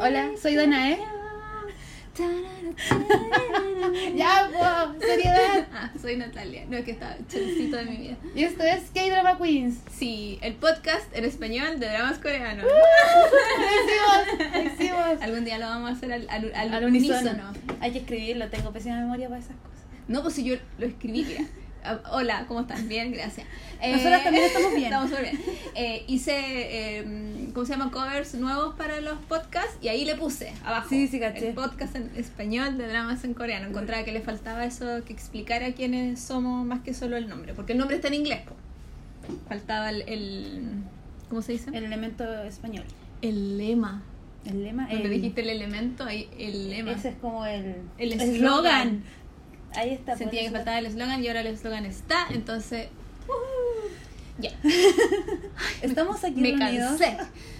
[0.00, 0.98] Hola, soy Danae.
[4.16, 5.66] ya, po, seriedad.
[5.72, 6.64] Ah, soy Natalia.
[6.68, 8.16] No, es que está chancito de mi vida.
[8.34, 9.76] Y esto es K-Drama Queens.
[9.90, 12.64] Sí, el podcast en español de dramas coreanos.
[12.64, 12.70] Lo
[13.84, 15.22] hicimos, lo hicimos.
[15.22, 17.18] Algún día lo vamos a hacer al, al, al Al unísono.
[17.20, 17.52] unísono.
[17.80, 19.80] Hay que escribirlo, tengo pésima memoria para esas cosas.
[20.08, 21.44] No, pues si yo lo escribí, mira.
[21.82, 22.88] Ah, Hola, ¿cómo están?
[22.88, 23.46] Bien, gracias.
[23.80, 24.84] Nosotras también estamos bien.
[24.92, 25.42] Estamos súper bien.
[25.74, 27.04] Eh, hice, eh,
[27.52, 27.90] ¿cómo se llama?
[27.90, 30.88] Covers nuevos para los podcasts y ahí le puse abajo.
[30.88, 31.48] Sí, sí, caché.
[31.48, 33.68] El podcast en español de dramas en coreano.
[33.68, 37.54] Encontraba que le faltaba eso, que explicara quiénes somos más que solo el nombre.
[37.54, 38.54] Porque el nombre está en inglés, po.
[39.48, 40.62] Faltaba el, el-
[41.28, 41.70] ¿Cómo se dice?
[41.72, 42.84] El elemento español.
[43.22, 44.02] El lema.
[44.44, 44.86] El lema.
[44.88, 46.92] Cuando el- dijiste el elemento, ahí el lema.
[46.92, 47.76] Ese es como el.
[47.98, 49.02] El eslogan.
[49.74, 50.16] Ahí está.
[50.16, 52.88] Sentía que faltaba el eslogan y ahora el eslogan está, entonces...
[54.40, 54.50] Ya,
[55.82, 56.98] Estamos aquí me reunidos.
[57.00, 57.16] cansé.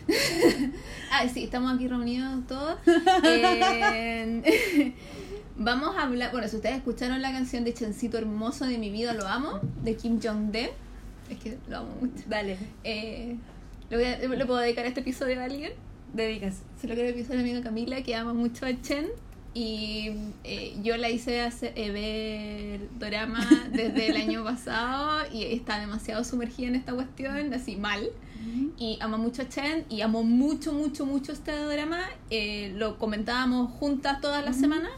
[1.12, 2.76] ah, sí, estamos aquí reunidos todos.
[3.24, 4.94] Eh,
[5.56, 9.12] vamos a hablar, bueno, si ustedes escucharon la canción de Chancito Hermoso de mi vida,
[9.14, 10.56] lo amo, de Kim Jong-un.
[10.56, 12.24] Es que lo amo mucho.
[12.28, 13.36] Dale, Eh,
[13.90, 15.72] ¿le, voy a- ¿Le puedo dedicar este episodio a alguien?
[16.12, 16.62] dedicas.
[16.80, 19.06] Se lo quiero decir a mi amiga Camila, que ama mucho a Chen.
[19.52, 20.10] Y
[20.44, 26.22] eh, yo la hice hacer, eh, ver dorama desde el año pasado y está demasiado
[26.24, 28.10] sumergida en esta cuestión, así mal.
[28.78, 32.00] Y ama mucho a Chen y amo mucho, mucho, mucho este drama.
[32.30, 34.90] Eh, lo comentábamos juntas todas las semanas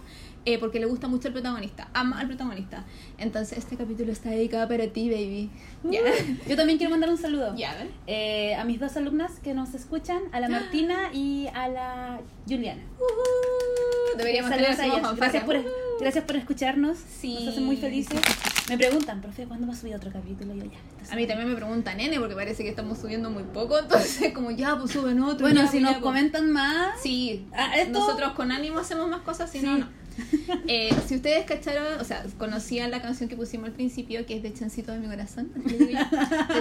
[0.44, 1.88] eh, porque le gusta mucho el protagonista.
[1.92, 2.84] Ama al protagonista.
[3.18, 5.50] Entonces este capítulo está dedicado para ti, baby.
[5.84, 6.00] Ya.
[6.02, 7.54] Uh, Yo también quiero mandar un saludo.
[7.56, 7.90] Ya, ¿ven?
[8.06, 12.82] Eh, a mis dos alumnas que nos escuchan, a la Martina y a la Juliana.
[12.98, 15.16] Uh, deberíamos tener a ellas.
[15.16, 15.56] Gracias por,
[16.00, 16.98] gracias por escucharnos.
[17.20, 17.34] Sí.
[17.40, 18.20] Nos hacen muy felices.
[18.68, 20.54] Me preguntan, profe, ¿cuándo va a subir otro capítulo?
[20.54, 21.12] Yo ya.
[21.12, 24.50] A mí también me pregunta nene porque parece que estamos subiendo muy poco, entonces como
[24.52, 25.46] ya, pues suben otro.
[25.46, 26.02] Bueno, ya, si nos pues.
[26.02, 27.00] comentan más.
[27.02, 27.46] Sí,
[27.76, 29.66] esto- nosotros con ánimo hacemos más cosas, si Sí.
[29.66, 29.88] no, no.
[30.68, 34.42] Eh, si ustedes cacharon, o sea, conocían la canción que pusimos al principio, que es
[34.42, 35.96] de Chencito de mi corazón, de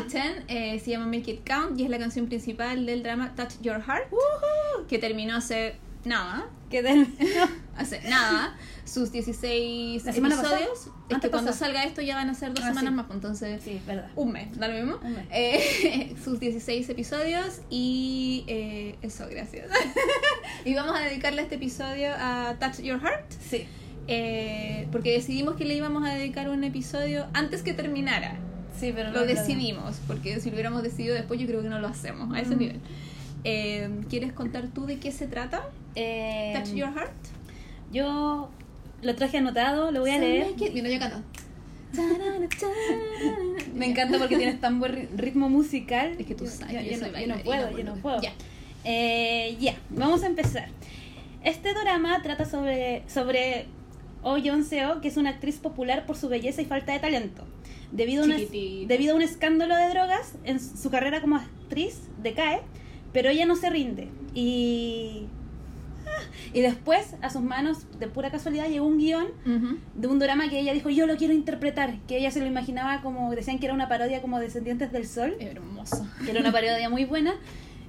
[0.07, 3.59] Chen, eh, se llama Make It Count y es la canción principal del drama Touch
[3.61, 4.07] Your Heart,
[4.87, 5.75] que terminó hace
[6.05, 7.13] nada, Que den-
[7.75, 10.69] hace nada, sus 16 La semana episodios.
[10.69, 10.95] pasada.
[11.09, 12.95] Es que cuando salga esto ya van a ser dos Ah, semanas sí.
[12.95, 14.09] más, pues, entonces Sí, verdad.
[14.15, 14.99] un mes, da lo mismo.
[15.03, 15.25] Un mes.
[15.31, 19.69] Eh, sus 16 episodios y eh, eso, gracias.
[20.65, 23.65] y vamos a dedicarle este episodio a Touch Your Heart, Sí.
[24.07, 28.37] eh, porque decidimos que le íbamos a dedicar un episodio antes que terminara.
[28.79, 31.69] Sí, pero no Lo es decidimos, porque si lo hubiéramos decidido después yo creo que
[31.69, 32.59] no lo hacemos a ese Mm.
[32.59, 32.79] nivel.
[33.43, 35.63] Eh, ¿Quieres contar tú de qué se trata?
[35.95, 37.11] Eh, Touch Your Heart.
[37.91, 38.49] Yo
[39.01, 40.47] lo traje anotado, lo voy a leer.
[40.73, 41.23] Mira, yo canto.
[43.75, 46.15] Me encanta porque tienes tan buen ri- ritmo musical.
[46.17, 48.21] Es que tú sabes, yo, yo yo no, yo no puedo, yo no puedo.
[48.21, 48.33] Ya.
[48.83, 50.69] Eh, vamos a empezar.
[51.43, 53.65] Este drama trata sobre, sobre
[54.23, 57.43] Oh Yeon Seo, que es una actriz popular por su belleza y falta de talento.
[57.91, 58.87] Debido a, un es- Chiquitita.
[58.87, 62.61] debido a un escándalo de drogas, en su carrera como actriz decae,
[63.13, 64.09] pero ella no se rinde.
[64.33, 65.25] Y,
[66.05, 66.23] ah,
[66.53, 69.27] y después, a sus manos, de pura casualidad, llegó un guion
[69.95, 73.01] de un drama que ella dijo, yo lo quiero interpretar, que ella se lo imaginaba
[73.01, 76.07] como, decían que era una parodia como Descendientes del Sol, Hermoso.
[76.23, 77.35] que era una parodia muy buena,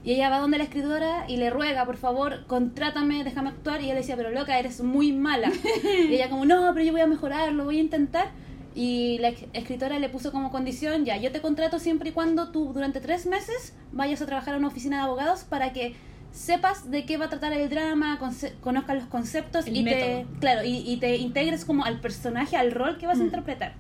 [0.05, 3.85] y ella va donde la escritora y le ruega, por favor, contrátame, déjame actuar, y
[3.85, 5.53] ella le decía, pero loca, eres muy mala.
[5.85, 8.31] y ella como, no, pero yo voy a mejorar, lo voy a intentar.
[8.75, 12.73] Y la escritora le puso como condición, ya, yo te contrato siempre y cuando tú
[12.73, 15.95] durante tres meses vayas a trabajar a una oficina de abogados para que
[16.33, 18.19] sepas de qué va a tratar el drama,
[18.63, 22.73] conozcas los conceptos El y te, claro, y, y te integres como al personaje, al
[22.73, 23.27] rol que vas a Mm.
[23.27, 23.75] interpretar.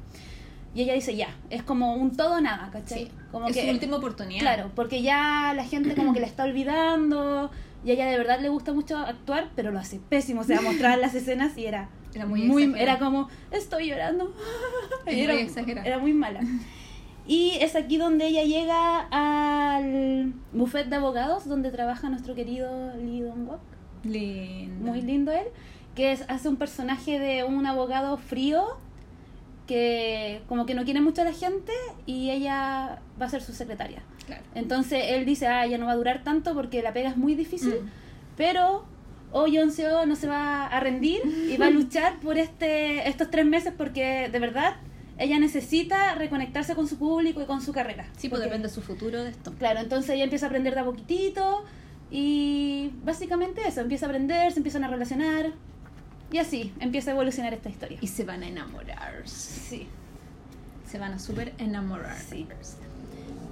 [0.74, 3.04] Y ella dice, ya, es como un todo nada, ¿cachai?
[3.06, 4.40] Sí, Como es que, su última oportunidad.
[4.40, 7.50] Claro, porque ya la gente como que la está olvidando
[7.84, 10.42] y a ella de verdad le gusta mucho actuar, pero lo hace pésimo.
[10.42, 12.82] O sea, mostrar las escenas y era Era muy exagerada.
[12.82, 14.34] era como, estoy llorando.
[15.06, 15.86] Es era, muy exagerada.
[15.86, 16.40] era muy mala.
[17.26, 23.20] Y es aquí donde ella llega al buffet de abogados donde trabaja nuestro querido Lee
[23.20, 23.60] Dong-wook.
[24.04, 24.90] Lindo.
[24.90, 25.46] Muy lindo él,
[25.94, 28.64] que es, hace un personaje de un abogado frío
[29.66, 31.72] que como que no quiere mucho a la gente
[32.04, 34.02] y ella va a ser su secretaria.
[34.26, 34.42] Claro.
[34.54, 37.34] Entonces él dice, ah, ya no va a durar tanto porque la pega es muy
[37.34, 37.88] difícil, Mm.
[38.36, 38.84] pero
[39.32, 41.20] Oh Yeon Seo no se va a rendir
[41.50, 44.76] y va a luchar por este estos tres meses porque de verdad
[45.18, 48.04] ella necesita reconectarse con su público y con su carrera.
[48.16, 49.52] Sí, pues Porque- depende de su futuro de esto.
[49.58, 51.64] Claro, entonces ella empieza a aprender de a poquitito
[52.10, 55.52] y básicamente eso, empieza a aprender, se empiezan a relacionar
[56.30, 57.98] y así empieza a evolucionar esta historia.
[58.00, 59.22] Y se van a enamorar.
[59.26, 59.86] Sí.
[60.90, 62.18] Se van a súper enamorar.
[62.18, 62.46] Sí.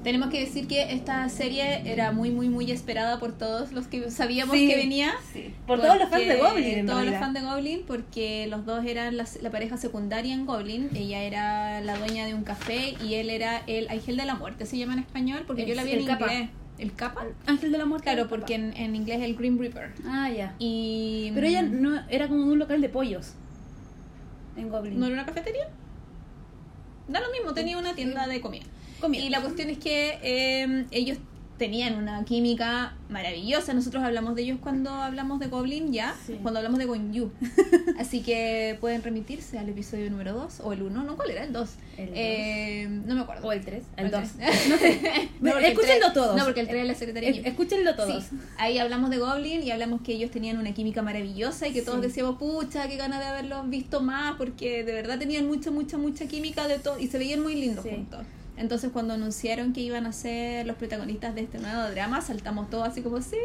[0.02, 4.10] Tenemos que decir que esta serie era muy, muy, muy esperada por todos los que
[4.10, 4.66] sabíamos Sí.
[4.66, 5.12] que venía.
[5.32, 5.52] Sí.
[5.66, 6.86] Por todos los fans de Goblin.
[6.86, 10.88] Todos los fans de Goblin, porque los dos eran la, la pareja secundaria en Goblin.
[10.94, 14.64] Ella era la dueña de un café y él era el ángel de la muerte,
[14.64, 16.32] se llama en español, porque El- yo la vi en capa.
[16.32, 16.50] inglés.
[16.78, 17.26] ¿El capa?
[17.46, 18.04] Ángel de la muerte.
[18.04, 19.92] Claro, porque en, en inglés es el Grim Reaper.
[20.06, 20.54] Ah, ya.
[20.58, 23.34] Y Pero ella no era como un local de pollos.
[24.56, 24.98] En Goblin.
[24.98, 25.68] ¿No era una cafetería?
[27.06, 28.64] Da lo mismo, tenía una tienda de comida.
[29.12, 31.18] Y la cuestión es que eh, ellos
[31.58, 33.74] tenían una química maravillosa.
[33.74, 36.38] Nosotros hablamos de ellos cuando hablamos de Goblin, ya, Sí.
[36.40, 37.30] cuando hablamos de Gonyu.
[37.98, 41.16] Así que pueden remitirse al episodio número 2 o el 1, ¿no?
[41.16, 41.44] ¿Cuál era?
[41.44, 41.68] El 2.
[41.98, 42.14] El dos.
[42.16, 43.46] Eh, no me acuerdo.
[43.46, 43.82] O el 3.
[43.84, 44.22] O El 2.
[44.38, 44.66] tres.
[44.70, 45.28] No sé.
[45.42, 46.36] No, porque el Escúchenlo todos.
[46.38, 47.28] No, porque el 3 es la secretaria.
[47.28, 48.24] Es- Escúchenlo todos.
[48.24, 51.82] Sí, ahí hablamos de Goblin y hablamos que ellos tenían una química maravillosa y que
[51.82, 52.06] todos Sí.
[52.06, 56.24] decíamos, pucha, qué ganas de haberlos visto más, porque de verdad tenían mucha, mucha, mucha
[56.26, 58.20] química de todo y se veían muy lindos juntos.
[58.60, 62.86] Entonces cuando anunciaron que iban a ser los protagonistas de este nuevo drama, saltamos todos
[62.86, 63.36] así como, sí.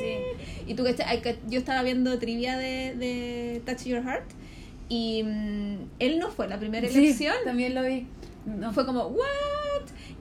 [0.00, 0.14] Sí.
[0.66, 4.24] Y tú que yo estaba viendo trivia de, de Touch Your Heart
[4.88, 7.34] y mm, él no fue la primera Sí, elección.
[7.44, 8.06] también lo vi.
[8.44, 8.72] No.
[8.72, 9.26] Fue como, ¿what?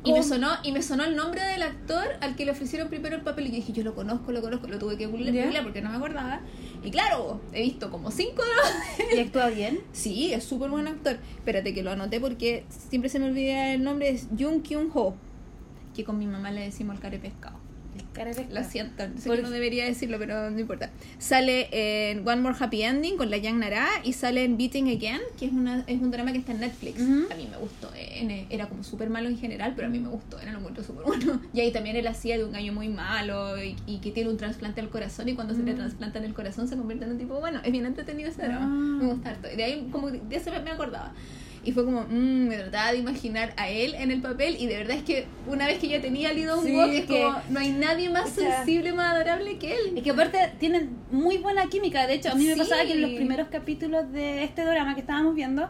[0.04, 3.16] Y me, sonó, y me sonó el nombre del actor al que le ofrecieron primero
[3.16, 5.64] el papel y yo dije, yo lo conozco, lo conozco, lo tuve que googlear googlear
[5.64, 6.42] porque no me acordaba.
[6.84, 9.16] Y claro, he visto como cinco de los...
[9.16, 9.82] ¿Y actúa bien?
[9.92, 11.20] Sí, es súper buen actor.
[11.36, 15.14] Espérate que lo anoté porque siempre se me olvida el nombre, es Jung Kyun Ho,
[15.94, 17.61] que con mi mamá le decimos el care pescado.
[18.52, 20.90] Lo siento, sé Por- que no debería decirlo, pero no importa.
[21.18, 21.70] Sale
[22.12, 25.46] en One More Happy Ending con la Yang Nara y sale en Beating Again, que
[25.46, 27.00] es una es un drama que está en Netflix.
[27.00, 27.90] A mí me gustó.
[27.96, 30.40] eh, Era como súper malo en general, pero a mí me gustó.
[30.40, 31.42] Era lo encuentro súper bueno.
[31.54, 34.38] Y ahí también él hacía de un gallo muy malo y, y que tiene un
[34.38, 35.78] trasplante al corazón y cuando se le Mm.
[35.78, 37.62] trasplantan el corazón se convierte en un tipo bueno.
[37.64, 38.66] Es bien entretenido ese drama.
[38.66, 39.04] Ah.
[39.04, 39.48] Me gusta harto.
[39.52, 41.14] Y de ahí como de ese me acordaba.
[41.64, 44.78] Y fue como, mmm, me trataba de imaginar a él en el papel y de
[44.78, 47.60] verdad es que una vez que ya tenía Lee Dong Sí, es que- como, no
[47.60, 49.98] hay nadie más o sea, sensible, más adorable que él.
[49.98, 52.08] Es que aparte tienen muy buena química.
[52.08, 55.02] De hecho, a mí me pasaba que en los primeros capítulos de este drama que
[55.02, 55.70] estábamos viendo,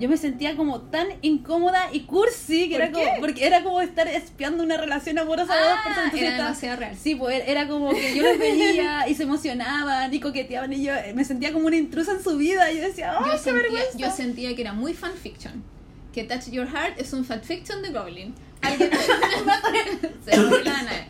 [0.00, 3.10] yo me sentía como tan incómoda y cursi que ¿Por era como, qué?
[3.20, 6.04] porque era como estar espiando una relación amorosa de dos Ah, personas.
[6.06, 6.96] Entonces era estaba- demasiado real.
[7.00, 10.92] Sí, pues era como que yo los veía y se emocionaban y coqueteaban y yo
[11.14, 13.62] me sentía como una intrusa en su vida y yo decía, ¡ay, yo, qué sentía,
[13.62, 13.98] vergüenza!
[13.98, 15.62] yo sentía que era muy fanfiction.
[16.12, 18.34] Que Touch Your Heart es un fanfiction de Goblin.
[18.62, 18.90] Alguien
[20.24, 20.30] se
[20.64, 21.06] gana.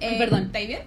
[0.00, 0.44] Eh, Perdón.
[0.44, 0.82] ¿Estáis bien?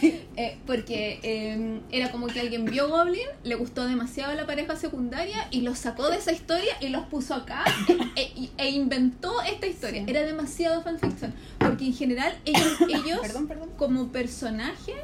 [0.00, 0.20] Sí.
[0.36, 5.46] Eh, porque eh, era como que alguien vio Goblin, le gustó demasiado la pareja secundaria
[5.50, 7.64] y los sacó de esa historia y los puso acá
[8.16, 10.04] e, e- e inventó esta historia.
[10.04, 10.10] Sí.
[10.10, 11.34] Era demasiado fanfiction.
[11.58, 13.70] Porque en general ellos, ellos Perdón, perdón.
[13.76, 14.94] como personaje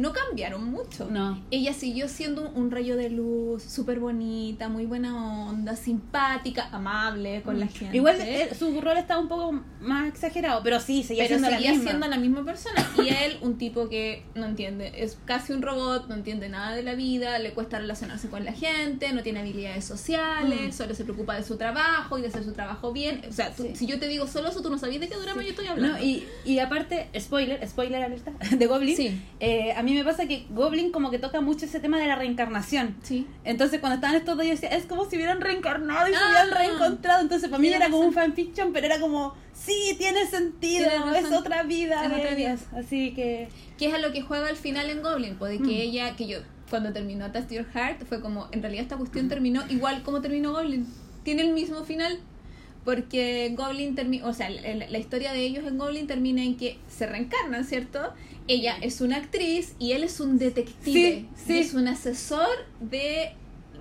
[0.00, 1.08] no cambiaron mucho.
[1.10, 1.40] No.
[1.50, 7.42] Ella siguió siendo un, un rayo de luz, súper bonita, muy buena onda, simpática, amable
[7.42, 7.96] con la gente.
[7.96, 11.70] Igual eh, su rol estaba un poco más exagerado, pero sí, seguía pero siendo seguía
[11.70, 11.90] la misma.
[11.90, 12.90] siendo la misma persona.
[13.02, 16.82] Y él, un tipo que no entiende, es casi un robot, no entiende nada de
[16.82, 20.72] la vida, le cuesta relacionarse con la gente, no tiene habilidades sociales, Mm.
[20.72, 23.22] solo se preocupa de su trabajo y de hacer su trabajo bien.
[23.28, 23.76] O sea, tú- Sí.
[23.76, 25.98] si yo te digo solo eso, tú no sabías de qué drama yo estoy hablando.
[25.98, 28.96] No, y, y aparte, spoiler, spoiler alerta, de Goblin.
[28.96, 29.20] Sí.
[29.40, 32.14] eh, a mí me pasa que Goblin como que toca mucho ese tema de la
[32.16, 32.96] reencarnación.
[33.02, 33.26] Sí.
[33.44, 36.28] Entonces cuando estaban estos dos yo decía, es como si hubieran reencarnado y se Ah.
[36.28, 37.20] hubieran reencontrado.
[37.22, 38.24] Entonces para mí era como un razón.
[38.34, 41.34] fanfiction, pero era como, sí, tiene sentido, es razón.
[41.34, 42.04] otra vida.
[42.04, 42.56] Es otra vida.
[42.76, 43.48] Así que...
[43.78, 45.80] que es a lo que juega al final en Goblin, pues de que Mm.
[45.80, 46.38] ella, que yo,
[46.68, 50.52] cuando terminó Touch Your Heart, fue como, en realidad esta cuestión terminó igual como terminó
[50.52, 50.86] Goblin.
[51.24, 52.18] Tiene el mismo final,
[52.84, 56.78] porque Goblin termina, o sea, la, la historia de ellos en Goblin termina en que
[56.88, 58.12] se reencarnan, ¿cierto?
[58.48, 62.48] Ella es una actriz y él es un detective, Sí, es un asesor
[62.80, 63.32] de,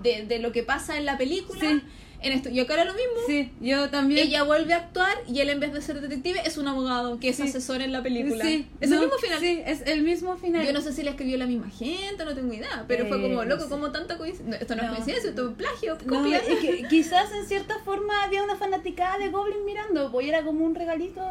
[0.03, 1.59] de, de lo que pasa en la película.
[1.59, 1.81] Sí.
[2.21, 3.13] En esto, y acá era lo mismo.
[3.27, 4.27] Sí, yo también...
[4.27, 7.29] Ella vuelve a actuar y él en vez de ser detective es un abogado que
[7.29, 7.43] es Sí.
[7.43, 8.43] asesor en la película.
[8.43, 9.39] Sí, es no, el mismo final.
[9.39, 10.65] Sí, es el mismo final.
[10.65, 13.41] Yo no sé si la escribió la misma gente, no tengo idea, pero fue como,
[13.43, 13.69] Eh, loco, sí.
[13.69, 14.59] como tanta coincidencia.
[14.59, 14.95] Esto no, es No.
[14.95, 16.37] coincidencia, esto es plagio, No, copia.
[16.39, 20.65] es que quizás en cierta forma había una fanaticada de Goblin mirando, pues era como
[20.65, 21.21] un regalito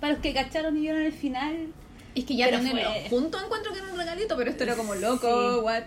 [0.00, 1.66] para los que cacharon y vieron el final.
[2.14, 4.94] Es que ya tenerlo fue- junto encuentro que era un regalito, pero esto era como
[4.94, 5.82] loco, what.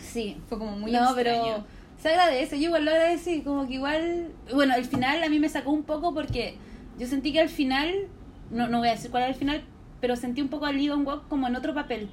[0.00, 0.38] Sí.
[0.48, 1.14] Fue como muy no, extraño.
[1.42, 1.64] pero
[2.02, 5.48] se agradece, yo igual lo agradecí, como que igual, bueno, el final a mí me
[5.48, 6.56] sacó un poco porque
[6.98, 8.08] yo sentí que al final,
[8.50, 9.62] no, no voy a decir cuál era el final,
[10.00, 12.10] pero sentí un poco a Lee Dong Wook como en otro papel.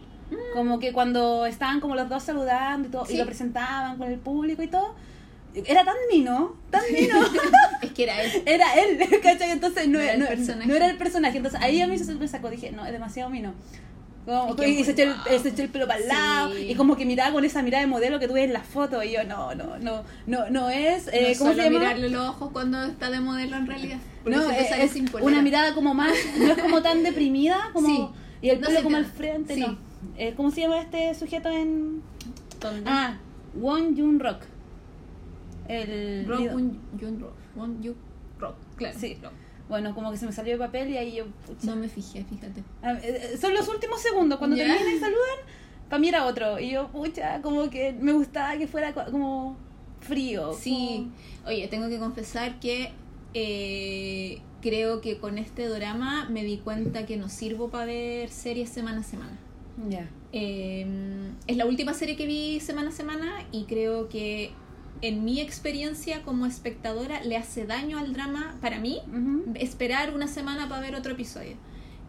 [0.53, 3.15] Como que cuando estaban como los dos saludando y todo, Sí.
[3.15, 4.93] y lo presentaban con el público y todo,
[5.65, 7.15] era tan mino, tan mino.
[7.81, 8.43] Es que era él.
[8.45, 9.49] era él, ¿cachai?
[9.49, 10.67] Entonces no, No era no- personaje.
[10.67, 11.37] no era el personaje.
[11.37, 13.53] Entonces ahí a mí se me sacó, dije, no, es demasiado mino.
[14.29, 17.05] Como- y se echó, el, se echó el pelo para el lado y como que
[17.05, 19.55] miraba con esa mirada de modelo que tú ves en la foto y yo no,
[19.55, 21.79] no, no, no, no es, eh, no ¿cómo se solo llama?
[21.79, 23.97] mirarle los ojos cuando está de modelo en realidad.
[24.25, 28.07] No, siempre es, es una mirada como más, no es como tan deprimida, como Sí.
[28.41, 29.61] y el No pelo se como al frente, Sí.
[29.61, 29.77] no.
[30.17, 32.01] Eh, ¿Cómo se llama este sujeto en
[32.59, 32.83] ¿Dónde?
[32.85, 33.17] Ah,
[33.55, 34.41] Won Jun Rock.
[35.67, 37.33] El Rock, un, Jun Rock.
[37.57, 37.95] One You
[38.39, 38.97] Rock, claro.
[38.99, 39.17] Sí.
[39.21, 39.33] Rock.
[39.69, 41.67] Bueno, como que se me salió de papel y ahí yo pucha.
[41.67, 42.63] No me fijé, fíjate.
[42.81, 44.63] Ah, eh, Son los últimos segundos, cuando Ya.
[44.65, 45.37] terminan y saludan,
[45.89, 46.59] para mí era otro.
[46.59, 49.55] Y yo, pucha, como que me gustaba que fuera co- como
[50.01, 50.53] frío.
[50.53, 51.07] Sí,
[51.45, 52.91] oye, tengo que confesar que
[53.35, 58.69] eh, creo que con este drama me di cuenta que no sirvo para ver series
[58.69, 59.37] semana a semana.
[59.87, 60.09] Ya.
[60.33, 60.85] Eh,
[61.47, 64.51] es la última serie que vi semana a semana y creo que
[65.01, 69.51] en mi experiencia como espectadora le hace daño al drama para mí Ujú.
[69.55, 71.55] esperar una semana para ver otro episodio.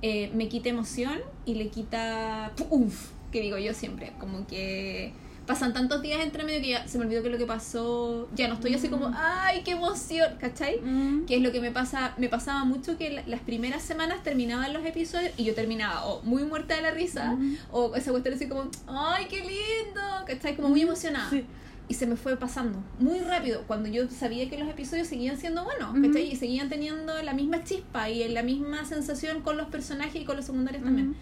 [0.02, 5.12] Eh, me quita emoción y le quita uff, que digo yo siempre, como que
[5.46, 8.46] pasan tantos días entre medio que ya se me olvidó que lo que pasó, ya
[8.46, 10.80] no estoy así como, ay, qué emoción, ¿cachai?
[10.80, 11.26] Mm.
[11.26, 14.72] Que es lo que me pasa, me pasaba mucho que la- las primeras semanas terminaban
[14.72, 17.56] los episodios y yo terminaba o muy muerta de la risa Ujú.
[17.72, 20.54] o esa cuestión así como, ay, qué lindo, ¿cachai?
[20.56, 21.28] Como muy emocionada.
[21.30, 21.44] Sí.
[21.90, 25.64] Y se me fue pasando muy rápido cuando yo sabía que los episodios seguían siendo
[25.64, 26.16] buenos.
[26.16, 30.37] Y seguían teniendo la misma chispa y la misma sensación con los personajes y con
[30.37, 31.16] los secundarios también.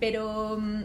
[0.00, 0.84] Pero mm,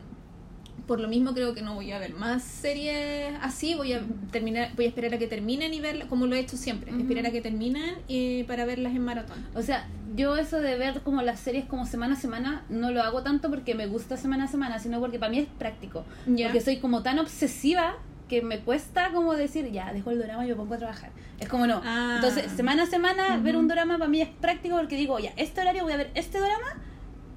[0.85, 4.71] por lo mismo creo que no voy a ver más series así, voy a terminar,
[4.75, 7.31] voy a esperar a que terminen y verlas como lo he hecho siempre, esperar a
[7.31, 9.37] que terminen eh, para verlas en maratón.
[9.55, 13.01] O sea, yo eso de ver como las series como semana a semana no lo
[13.01, 16.03] hago tanto porque me gusta semana a semana, sino porque para mí es práctico.
[16.27, 16.47] Ya.
[16.47, 17.95] Porque soy como tan obsesiva
[18.31, 21.09] que me cuesta como decir, ya, dejo el drama y me pongo a trabajar.
[21.37, 21.81] Es como no.
[21.83, 22.13] Ah.
[22.15, 23.43] Entonces, semana a semana Ujú.
[23.43, 26.11] ver un drama para mí es práctico porque digo, ya, este horario voy a ver
[26.15, 26.77] este drama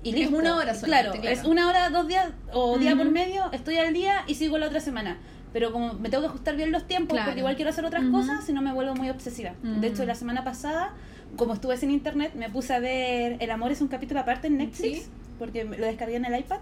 [0.05, 0.37] y Es listo.
[0.39, 1.37] una hora Claro, solamente, claro.
[1.37, 4.67] es una hora, dos días o día por medio, estoy al día y sigo la
[4.67, 5.19] otra semana.
[5.53, 7.27] Pero como me tengo que ajustar bien los tiempos Claro.
[7.27, 9.55] porque igual quiero hacer otras cosas, si no me vuelvo muy obsesiva.
[9.63, 10.93] De hecho, la semana pasada,
[11.37, 14.59] como estuve sin internet, me puse a ver El amor es un capítulo aparte en
[14.59, 15.11] Netflix, Sí.
[15.41, 16.59] porque lo descargué en el iPad.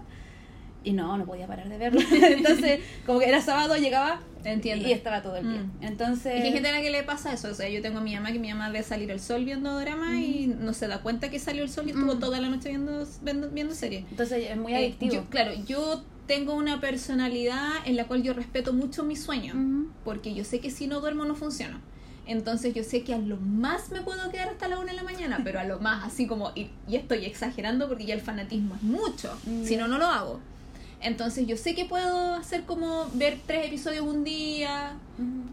[0.85, 2.01] Y no, no podía parar de verlo.
[2.11, 4.87] Entonces, como que era sábado, llegaba Entiendo.
[4.87, 5.61] y estaba todo el día.
[5.61, 5.83] Mm.
[5.83, 7.99] Entonces, Es que hay gente a la que le pasa eso, o sea, yo tengo
[7.99, 10.87] a mi mamá que mi mamá ve salir el sol viendo drama y no se
[10.87, 12.19] da cuenta que salió el sol y estuvo Mm.
[12.19, 14.05] toda la noche viendo, viendo, viendo series.
[14.11, 15.13] entonces es muy Eh, adictivo.
[15.13, 19.89] yo- claro, yo tengo una personalidad en la cual yo respeto mucho mi sueño, Ujú.
[20.03, 21.79] porque yo sé que si no duermo no funciona.
[22.25, 25.03] Entonces yo sé que a lo más me puedo quedar hasta la una de la
[25.03, 28.75] mañana, pero a lo más así como, y, y estoy exagerando porque ya el fanatismo
[28.75, 29.65] es mucho, Mm.
[29.65, 30.39] si no, no lo hago.
[31.03, 34.93] Entonces yo sé que puedo hacer como ver tres episodios un día.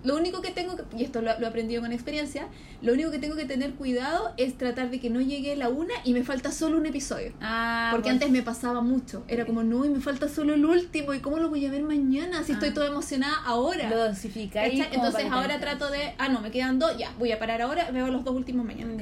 [0.04, 2.46] Lo único que tengo, que, y esto lo, lo he aprendido con experiencia,
[2.80, 5.92] lo único que tengo que tener cuidado es tratar de que no llegue la una
[6.04, 7.32] y me falta solo un episodio.
[7.42, 8.14] Ah, Porque bueno.
[8.24, 9.22] antes me pasaba mucho.
[9.28, 11.12] Era como, no, y me falta solo el último.
[11.12, 12.54] ¿Y cómo lo voy a ver mañana si Ah.
[12.54, 13.90] estoy toda emocionada ahora?
[13.90, 17.60] lo dosificáis Entonces ahora trato de, ah, no, me quedan dos, ya, voy a parar
[17.60, 18.92] ahora, veo los dos últimos mañana.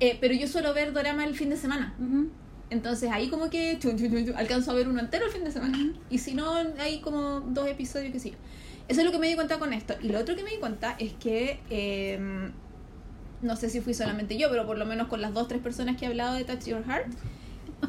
[0.00, 1.94] Eh, pero yo suelo ver dorama el fin de semana.
[2.70, 5.44] Entonces ahí como que chun, chun, chun, chun, alcanzo a ver uno entero el fin
[5.44, 5.78] de semana.
[6.10, 8.34] Y si no, hay como dos episodios que sí.
[8.88, 9.94] Eso es lo que me di cuenta con esto.
[10.02, 12.50] Y lo otro que me di cuenta es que, eh,
[13.42, 15.96] no sé si fui solamente yo, pero por lo menos con las dos, tres personas
[15.96, 17.08] que he hablado de Touch Your Heart,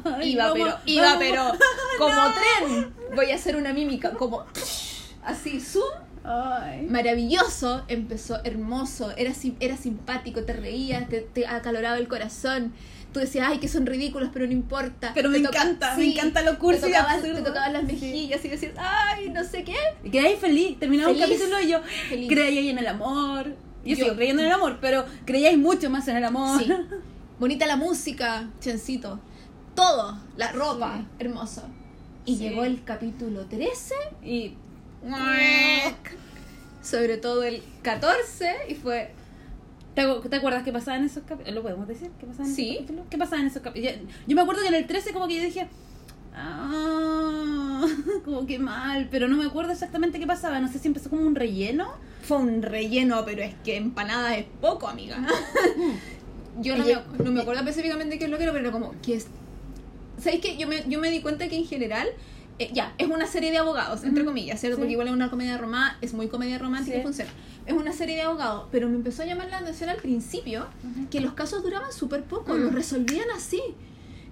[0.04, 1.18] Ay, iba, vamos, pero, iba, vamos.
[1.18, 1.52] pero
[1.98, 2.94] como tren.
[3.16, 4.44] Voy a hacer una mímica, como
[5.24, 6.09] así, zoom.
[6.24, 6.86] Ay.
[6.88, 12.72] Maravilloso, empezó hermoso, era, era simpático, te reías, te, te acaloraba el corazón.
[13.12, 15.12] Tú decías, ay, que son ridículos, pero no importa.
[15.14, 17.92] Pero me encanta, me encanta lo cursi Te tocaban las Sí.
[17.92, 19.74] mejillas y decías, ay, no sé qué.
[20.04, 22.28] Y quedáis feliz, terminaba un capítulo y yo Feliz.
[22.28, 23.48] creíais en el amor.
[23.84, 26.62] Yo, Yo- sigo creyendo en el amor, pero creíais mucho más en el amor.
[26.62, 26.70] Sí.
[27.40, 29.18] Bonita la música, Chencito.
[29.74, 31.62] Todo, la ropa, hermoso.
[32.26, 34.54] Y llegó el capítulo 13, Y
[36.82, 39.12] sobre todo el 14, y fue
[39.94, 41.54] ¿Te, acu- te acuerdas qué pasaba en esos capítulos?
[41.56, 42.10] ¿Lo podemos decir?
[42.20, 42.68] ¿Qué pasaba en Sí.
[42.68, 43.06] esos capítulos?
[43.10, 43.94] ¿Qué pasaba en esos capítulos?
[44.26, 45.66] Yo me acuerdo que en el 13 como que yo dije,
[46.34, 47.84] ah,
[48.24, 50.60] como que mal, pero no me acuerdo exactamente qué pasaba.
[50.60, 51.88] No sé si empezó como un relleno.
[52.22, 55.26] Fue un relleno, pero es que empanada es poco, amiga.
[56.60, 58.94] Yo no, me, no me acuerdo específicamente qué es lo que era, pero era como
[59.02, 59.26] que es.
[60.18, 62.06] ¿Sabéis que yo me, yo me di cuenta que en general,
[62.60, 64.76] eh, ya, es una serie de abogados, entre comillas, ¿cierto?
[64.76, 64.80] Sí.
[64.80, 67.00] Porque igual es una comedia romántica, es muy comedia romántica Sí.
[67.00, 67.30] y funciona.
[67.66, 70.66] Es una serie de abogados, pero me empezó a llamar la atención al principio
[71.10, 72.60] que los casos duraban súper poco, Mm.
[72.60, 73.60] los resolvían así.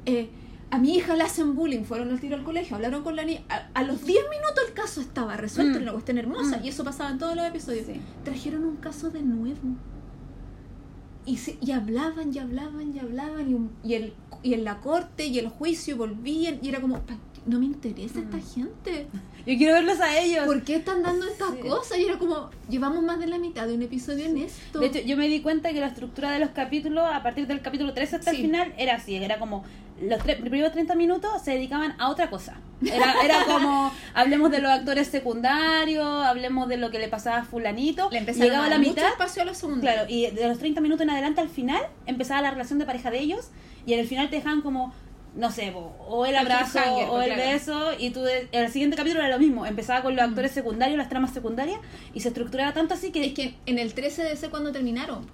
[0.07, 0.29] Eh,
[0.71, 3.41] a mi hija le hacen bullying, fueron al tiro al colegio, hablaron con la niña.
[3.49, 5.77] A, a los 10 minutos el caso estaba resuelto, Mm.
[5.77, 6.65] era una cuestión hermosa, Mm.
[6.65, 7.87] y eso pasaba en todos los episodios.
[7.87, 8.01] Sí.
[8.25, 9.57] Trajeron un caso de nuevo.
[11.25, 14.81] Y, se- y hablaban, y hablaban, y hablaban, y, un- y, el, y en la
[14.81, 19.07] corte, y el juicio, y volvían, y era como, ¿para no me interesa esta gente.
[19.47, 20.45] Yo quiero verlos a ellos.
[20.47, 21.61] ¿Por qué están dando estas Sí.
[21.69, 21.99] cosas?
[21.99, 24.79] Y era como, llevamos más de la mitad de un episodio en esto.
[24.81, 27.61] De hecho, yo me di cuenta que la estructura de los capítulos, a partir del
[27.63, 28.37] capítulo 13 hasta Sí.
[28.39, 29.17] el final, era así.
[29.17, 29.65] Era como,
[30.03, 32.57] los tre- primeros 30 minutos se dedicaban a otra cosa.
[32.85, 37.45] Era, era como, hablemos de los actores secundarios, hablemos de lo que le pasaba a
[37.45, 38.09] fulanito.
[38.11, 39.81] le llegaba a la mucho mitad, espacio a los segundos.
[39.83, 43.11] claro, y de los 30 minutos en adelante al final, empezaba la relación de pareja
[43.11, 43.49] de ellos,
[43.87, 44.93] y en el final te dejaban como...
[45.35, 46.81] No sé, po, o el El abrazo
[47.11, 47.51] o el claro.
[47.51, 49.67] beso, y tú de- el siguiente capítulo era lo mismo.
[49.67, 50.31] Empezaba con los Mm.
[50.31, 51.79] actores secundarios, las tramas secundarias,
[52.15, 55.27] y se estructuraba tanto así que Es que en el 13 debe ser cuando terminaron.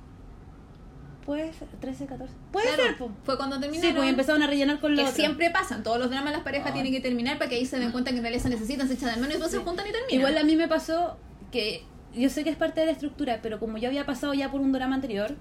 [1.25, 2.35] Puede ser, 13, 14.
[2.53, 3.11] Puede Claro, ser, po.
[3.25, 3.95] Fue cuando Sí, terminaron.
[3.97, 5.17] pues y empezaron a rellenar con lo que otro.
[5.17, 7.93] siempre pasan, todos los dramas las parejas tienen que terminar para que ahí se den
[7.93, 9.93] cuenta que en realidad se necesitan, se echan de menos y después se juntan y
[9.93, 10.19] terminan.
[10.21, 11.17] Igual a mí me pasó
[11.51, 11.83] que
[12.15, 14.61] yo sé que es parte de la estructura, pero como yo había pasado ya por
[14.61, 15.35] un drama anterior,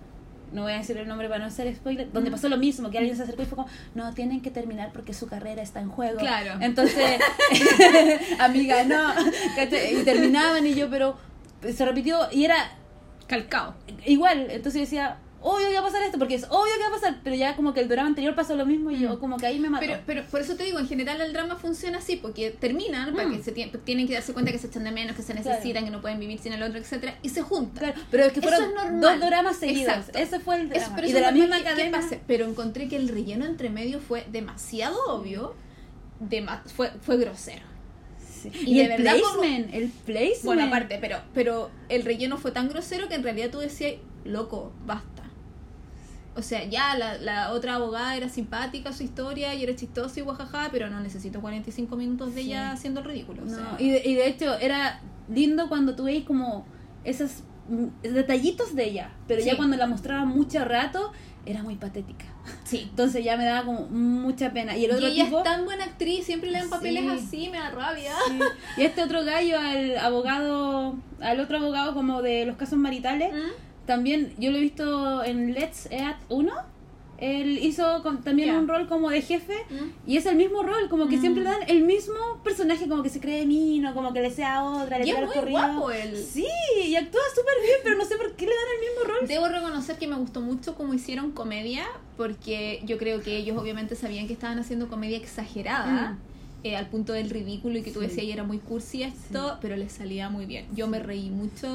[0.54, 2.34] no voy a decir el nombre para no hacer spoiler, donde Mm.
[2.34, 5.14] pasó lo mismo, que alguien se acercó y fue como, no, tienen que terminar porque
[5.14, 6.20] su carrera está en juego.
[6.20, 6.54] Claro.
[6.62, 7.20] Entonces,
[8.40, 9.14] amiga, no.
[9.58, 11.18] Y terminaban y yo, pero
[11.76, 12.56] se repitió y era
[13.28, 13.76] calcao.
[14.06, 14.48] igual.
[14.50, 16.92] Entonces yo decía, obvio que va a pasar esto, porque es obvio que va a
[16.92, 19.20] pasar, pero ya como que el drama anterior pasó lo mismo y yo Mm.
[19.20, 19.86] como que ahí me mató.
[19.86, 23.28] Pero, pero por eso te digo, en general el drama funciona así, porque terminan, para
[23.28, 23.38] Mm.
[23.38, 25.50] que se tie- tienen que darse cuenta que se echan de menos, que se Claro.
[25.50, 27.92] necesitan, que no pueden vivir sin el otro, etcétera, y se juntan.
[27.92, 29.02] Claro, pero es que Eso fueron es normal.
[29.20, 29.94] dos dramas seguidos.
[29.98, 30.18] Exacto.
[30.20, 30.96] Ese fue el Es- drama.
[30.96, 31.98] pero y eso de la es misma que- que cadena.
[32.00, 32.22] pase.
[32.26, 35.56] Pero encontré que el relleno entre medio fue demasiado obvio,
[36.20, 37.64] dema- fue, fue grosero.
[38.42, 38.50] Sí.
[38.66, 40.44] Y Y, de el verdad como- placement, el placement.
[40.44, 43.94] Bueno, aparte, pero, pero el relleno fue tan grosero que en realidad tú decías,
[44.26, 45.23] loco, basta.
[46.36, 50.24] O sea, ya la, la otra abogada era simpática su historia y era chistosa y
[50.24, 52.48] guajaja, pero no necesito 45 minutos de Sí.
[52.48, 53.44] ella haciendo el ridículo.
[53.44, 53.76] o No, sea.
[53.78, 55.00] y, de, y de hecho era
[55.30, 56.66] lindo cuando tú veis como
[57.04, 61.12] esos mm, detallitos de ella, pero ya cuando la mostraban mucho rato
[61.46, 62.26] era muy patética.
[62.64, 62.80] sí.
[62.90, 64.76] Entonces ya me daba como mucha pena.
[64.76, 67.10] Y el otro y ella tipo es tan buena actriz, siempre le dan papeles Sí.
[67.28, 68.14] así, me da rabia.
[68.28, 68.40] Sí.
[68.78, 73.73] Y este otro gallo, al abogado, al otro abogado como de los casos maritales, ¿Mm?
[73.86, 76.52] También yo lo he visto en Let's Eat 1.
[77.20, 80.10] Él hizo con- también un rol como de jefe ¿Mm?
[80.10, 81.22] y es el mismo rol, como que Mm.
[81.22, 84.62] siempre le dan el mismo personaje, como que se cree mino, como que le sea
[84.64, 86.18] otra, le Y es muy guapo él.
[86.18, 86.46] Sí,
[86.86, 89.28] y actúa súper bien, pero no sé por qué le dan el mismo rol.
[89.28, 91.86] Debo reconocer que me gustó mucho cómo hicieron comedia,
[92.18, 96.18] porque yo creo que ellos obviamente sabían que estaban haciendo comedia exagerada, Mm.
[96.64, 98.08] Eh, al punto del ridículo y que tú Sí.
[98.08, 99.56] decías y era muy cursi esto, Sí.
[99.62, 100.66] pero les salía muy bien.
[100.74, 101.68] Yo me reí mucho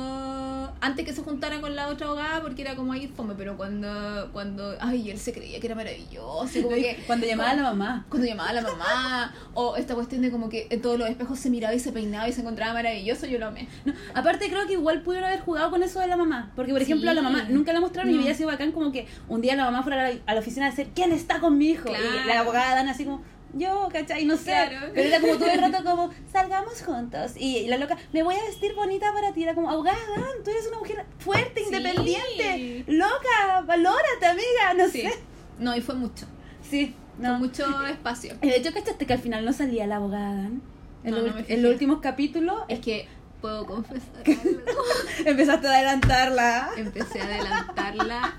[0.81, 4.31] antes que se juntara con la otra abogada porque era como ahí fome, pero cuando,
[4.33, 7.03] cuando, ay, él se creía que era maravilloso, y como que...
[7.07, 8.07] Cuando llamaba a la mamá.
[8.09, 11.39] Cuando llamaba a la mamá, o esta cuestión de como que en todos los espejos
[11.39, 13.69] se miraba y se peinaba y se encontraba maravilloso, yo lo amé.
[13.85, 16.83] No, aparte creo que igual pudieron haber jugado con eso de la mamá, porque por
[16.83, 18.21] ejemplo a la mamá nunca la mostraron y No.
[18.21, 20.67] hubiera sido bacán como que un día la mamá fuera a la, a la oficina
[20.67, 21.85] a decir ¿quién está con mi hijo?
[21.89, 22.05] Claro.
[22.25, 23.23] Y la abogada dan así como
[23.55, 24.25] yo, ¿cachai?
[24.25, 24.45] No sé.
[24.45, 24.89] Claro.
[24.95, 27.33] Pero era como todo el rato como, salgamos juntos.
[27.37, 29.43] Y la loca, me voy a vestir bonita para ti.
[29.43, 31.67] Era como, abogada, Dan, tú eres una mujer fuerte, Sí.
[31.75, 32.85] independiente.
[32.89, 34.75] Loca, valórate, amiga.
[34.77, 35.03] No Sí.
[35.03, 35.13] sé.
[35.59, 36.27] No, y fue mucho.
[36.63, 37.39] Sí, Fue no.
[37.39, 38.35] mucho espacio.
[38.43, 40.63] Y de hecho, ¿cachaste que al final no salía la abogada, Dan?
[41.05, 43.07] En, No, los en los últimos capítulos Es que
[43.41, 44.61] puedo confesar algo.
[45.25, 46.71] empezaste a adelantarla.
[46.77, 48.35] Empecé a adelantarla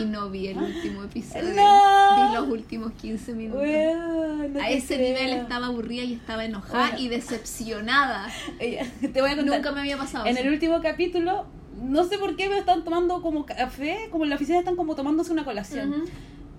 [0.00, 1.54] y no vi el último episodio.
[1.54, 2.28] No.
[2.28, 3.62] Vi los últimos 15 minutos.
[3.64, 5.08] No a ese creo.
[5.08, 6.98] nivel estaba aburrida y estaba enojada Bueno.
[6.98, 8.28] y decepcionada.
[8.58, 9.56] Te voy a contar.
[9.56, 10.26] Nunca me había pasado.
[10.26, 11.46] En el último capítulo,
[11.80, 14.94] no sé por qué, me están tomando como café, como en la oficina están como
[14.94, 16.04] tomándose una colación.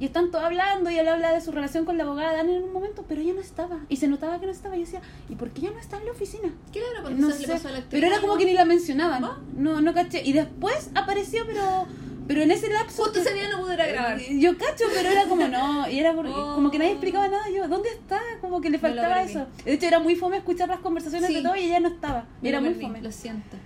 [0.01, 2.63] Y están todos hablando y él habla de su relación con la abogada Dani en
[2.63, 3.77] un momento, pero ella no estaba.
[3.87, 4.75] Y se notaba que no estaba.
[4.75, 6.49] Y yo decía, ¿y por qué ella no está en la oficina?
[6.71, 7.51] Claro, porque No eso le sé.
[7.53, 7.83] pasó a la.
[7.87, 9.23] Pero era como que ni la mencionaban.
[9.23, 9.37] ¿Va?
[9.55, 10.23] No, no caché.
[10.25, 11.85] Y después apareció, pero
[12.27, 13.03] pero en ese lapso...
[13.03, 14.19] Justo ese día no pude ir a grabar.
[14.19, 16.55] Eh, Yo cacho, pero era como no, y era por- Oh.
[16.55, 17.49] como que nadie explicaba nada.
[17.49, 18.19] Yo, ¿dónde está?
[18.39, 19.45] Como que le faltaba eso.
[19.65, 21.35] De hecho, era muy fome escuchar las conversaciones Sí.
[21.35, 22.25] de todo y ella no estaba.
[22.41, 23.01] Me era lo muy fome.
[23.01, 23.57] Lo siento.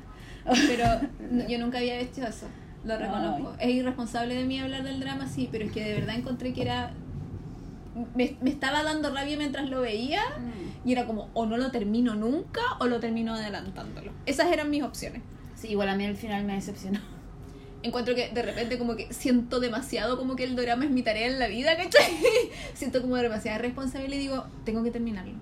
[0.68, 0.86] Pero
[1.48, 2.48] yo nunca había hecho eso.
[2.86, 3.56] Lo reconozco.
[3.60, 6.62] Es irresponsable de mí hablar del drama, sí, pero es que de verdad encontré que
[6.62, 6.92] era.
[8.14, 10.22] Me, me estaba dando rabia mientras lo veía
[10.84, 14.12] y era como, o no lo termino nunca o lo termino adelantándolo.
[14.26, 15.22] Esas eran mis opciones.
[15.56, 17.00] Sí, igual a mí al final me decepcionó.
[17.84, 21.28] Encuentro que de repente como que siento demasiado como que el drama es mi tarea
[21.28, 22.12] en la vida, ¿cachai?
[22.74, 25.36] siento como demasiada responsabilidad y digo, tengo que terminarlo.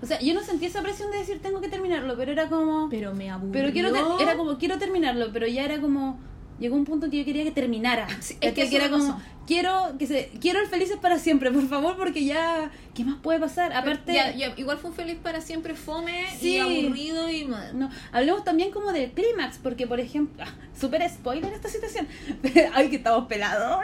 [0.00, 2.88] O sea, yo no sentí esa presión de decir tengo que terminarlo, pero era como...
[2.88, 3.52] Pero me aburrió.
[3.52, 6.18] Pero quiero ter- era como quiero terminarlo, pero ya era como
[6.60, 8.06] llegó un punto en que yo quería que terminara.
[8.20, 9.20] Sí, es que eso era como, pasó.
[9.46, 13.40] quiero que se, quiero el felices para siempre, por favor, porque ya, ¿qué más puede
[13.40, 13.72] pasar?
[13.72, 16.56] Aparte, Ya- ya, igual fue un feliz para siempre fome Sí.
[16.56, 21.52] y aburrido y no, hablemos también como del clímax, porque por ejemplo, ah, super spoiler
[21.52, 22.06] esta situación.
[22.74, 23.82] Ay, que estamos pelados.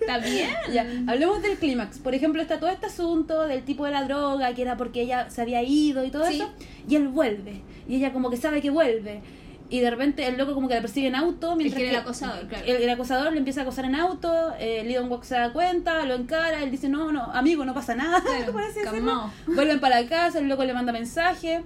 [0.00, 1.98] está bien Ya, hablemos del clímax.
[1.98, 5.28] Por ejemplo, está todo este asunto del tipo de la droga, que era porque ella
[5.30, 6.36] se había ido y todo Sí.
[6.36, 6.50] eso.
[6.88, 7.60] Y él vuelve.
[7.88, 9.20] Y ella como que sabe que vuelve.
[9.68, 11.56] Y de repente el loco como que la persigue en auto.
[11.56, 12.64] Mientras que el acosador, claro.
[12.66, 14.52] El, el acosador le empieza a acosar en auto.
[14.60, 16.62] Eh, Lidon Walk se da cuenta, lo encara.
[16.62, 18.22] Él dice, no, no, amigo, no pasa nada.
[18.82, 19.32] Claro.
[19.46, 21.64] Vuelven para la casa, el loco le manda mensaje.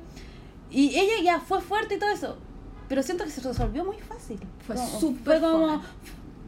[0.71, 2.39] Y ella ya fue fuerte y todo eso.
[2.89, 4.39] Pero siento que se resolvió muy fácil.
[4.67, 5.83] Fue Como- súper Fue como.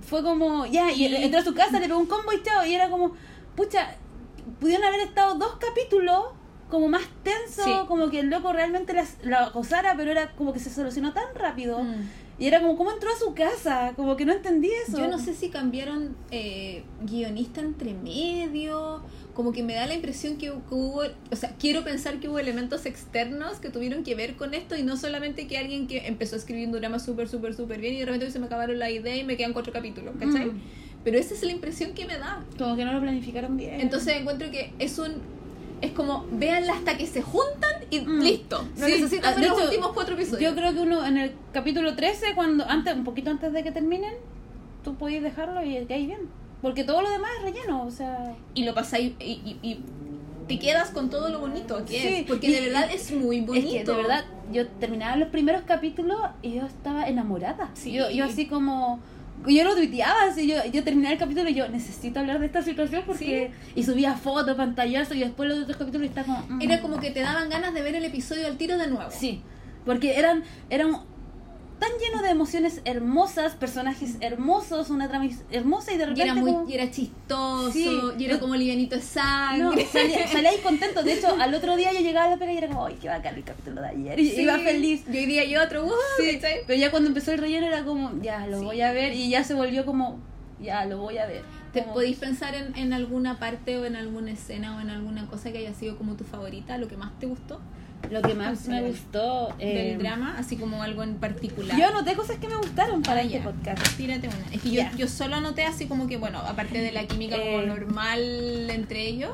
[0.07, 0.67] Fue como.
[0.67, 2.65] Ya, y Y- entró a su casa, le pegó un combo y chao.
[2.65, 3.13] Y era como.
[3.57, 3.95] Pucha,
[4.59, 6.25] pudieron haber estado dos capítulos
[6.73, 7.71] como más tenso, Sí.
[7.87, 11.35] como que el loco realmente la, la acosara, pero era como que se solucionó tan
[11.35, 11.83] rápido.
[11.83, 12.09] Mm.
[12.39, 13.93] Y era como, ¿cómo entró a su casa?
[13.95, 14.97] Como que no entendí eso.
[14.97, 19.03] Yo no sé si cambiaron eh, guionista entre medio.
[19.35, 21.03] Como que me da la impresión que, que hubo.
[21.31, 24.83] O sea, quiero pensar que hubo elementos externos que tuvieron que ver con esto y
[24.83, 27.99] no solamente que alguien que empezó a escribir un drama súper, súper, súper bien y
[27.99, 30.47] de repente se me acabaron la idea y me quedan cuatro capítulos, ¿cachai?
[30.47, 30.61] Mm.
[31.05, 32.43] Pero esa es la impresión que me da.
[32.57, 33.79] Como que no lo planificaron bien.
[33.79, 35.42] Entonces encuentro que es un.
[35.83, 38.21] Es como, véanla hasta que se juntan y Mm.
[38.23, 38.65] listo.
[38.79, 40.41] No Sí, necesitan ah, ver los hecho, últimos cuatro episodios.
[40.51, 43.73] Yo creo que uno en el capítulo 13, cuando antes un poquito antes de que
[43.73, 44.15] terminen,
[44.85, 46.21] tú podías dejarlo y que ahí bien.
[46.63, 48.35] Porque todo lo demás es relleno, o sea...
[48.55, 49.81] y lo pasáis y, y, y
[50.47, 52.27] te quedas con todo lo bonito que Sí, es.
[52.27, 53.67] Porque y- de verdad es muy bonito.
[53.69, 57.71] Es que de verdad, yo terminaba los primeros capítulos y yo estaba enamorada.
[57.75, 57.93] Sí.
[57.93, 59.01] Yo, yo así como...
[59.47, 62.63] Yo lo tuiteaba, así, yo, yo terminaba el capítulo y yo necesito hablar de esta
[62.63, 63.51] situación porque...
[63.75, 66.45] Y subía fotos, pantallazo y después los otros capítulos y está como...
[66.49, 66.63] mm.
[66.63, 69.11] Era como que te daban ganas de ver el episodio al tiro de nuevo.
[69.11, 69.43] Sí,
[69.85, 70.97] porque eran, eran
[71.83, 76.35] tan llenos de emociones hermosas, personajes hermosos, una trama hermosa y de Y repente era,
[76.35, 78.01] muy, como- y era chistoso, Sí.
[78.19, 79.87] y era como livianito de No, sangre.
[79.87, 81.03] salía, salía ahí contento.
[81.03, 83.09] De hecho, al otro día yo llegaba a la pega y era como, ¡ay, qué
[83.09, 84.19] bacán el capítulo de ayer!
[84.21, 84.43] Y Sí.
[84.43, 85.05] iba feliz.
[85.13, 85.91] Y hoy día yo otro, ¡uh!
[86.19, 86.61] Sí, ¿cachai?
[86.67, 89.13] pero ya cuando empezó el relleno era como, ya, lo voy a ver.
[89.15, 90.19] Y ya se volvió como,
[90.61, 91.43] ya, lo voy a ver.
[91.73, 95.51] ¿Te podéis pensar en, en alguna parte o en alguna escena o en alguna cosa
[95.53, 97.61] que haya sido como tu favorita, lo que más te gustó
[98.11, 99.55] Lo que más me gustó...
[99.59, 100.35] eh, del drama?
[100.39, 101.79] Así como algo en particular.
[101.79, 103.45] Yo anoté cosas que me gustaron para Ah, este ya.
[103.45, 103.97] podcast.
[103.97, 104.37] Tírate una.
[104.53, 107.61] Es que yo, yo solo anoté así como que, bueno, aparte de la química como
[107.61, 107.67] Eh.
[107.67, 109.31] normal entre ellos,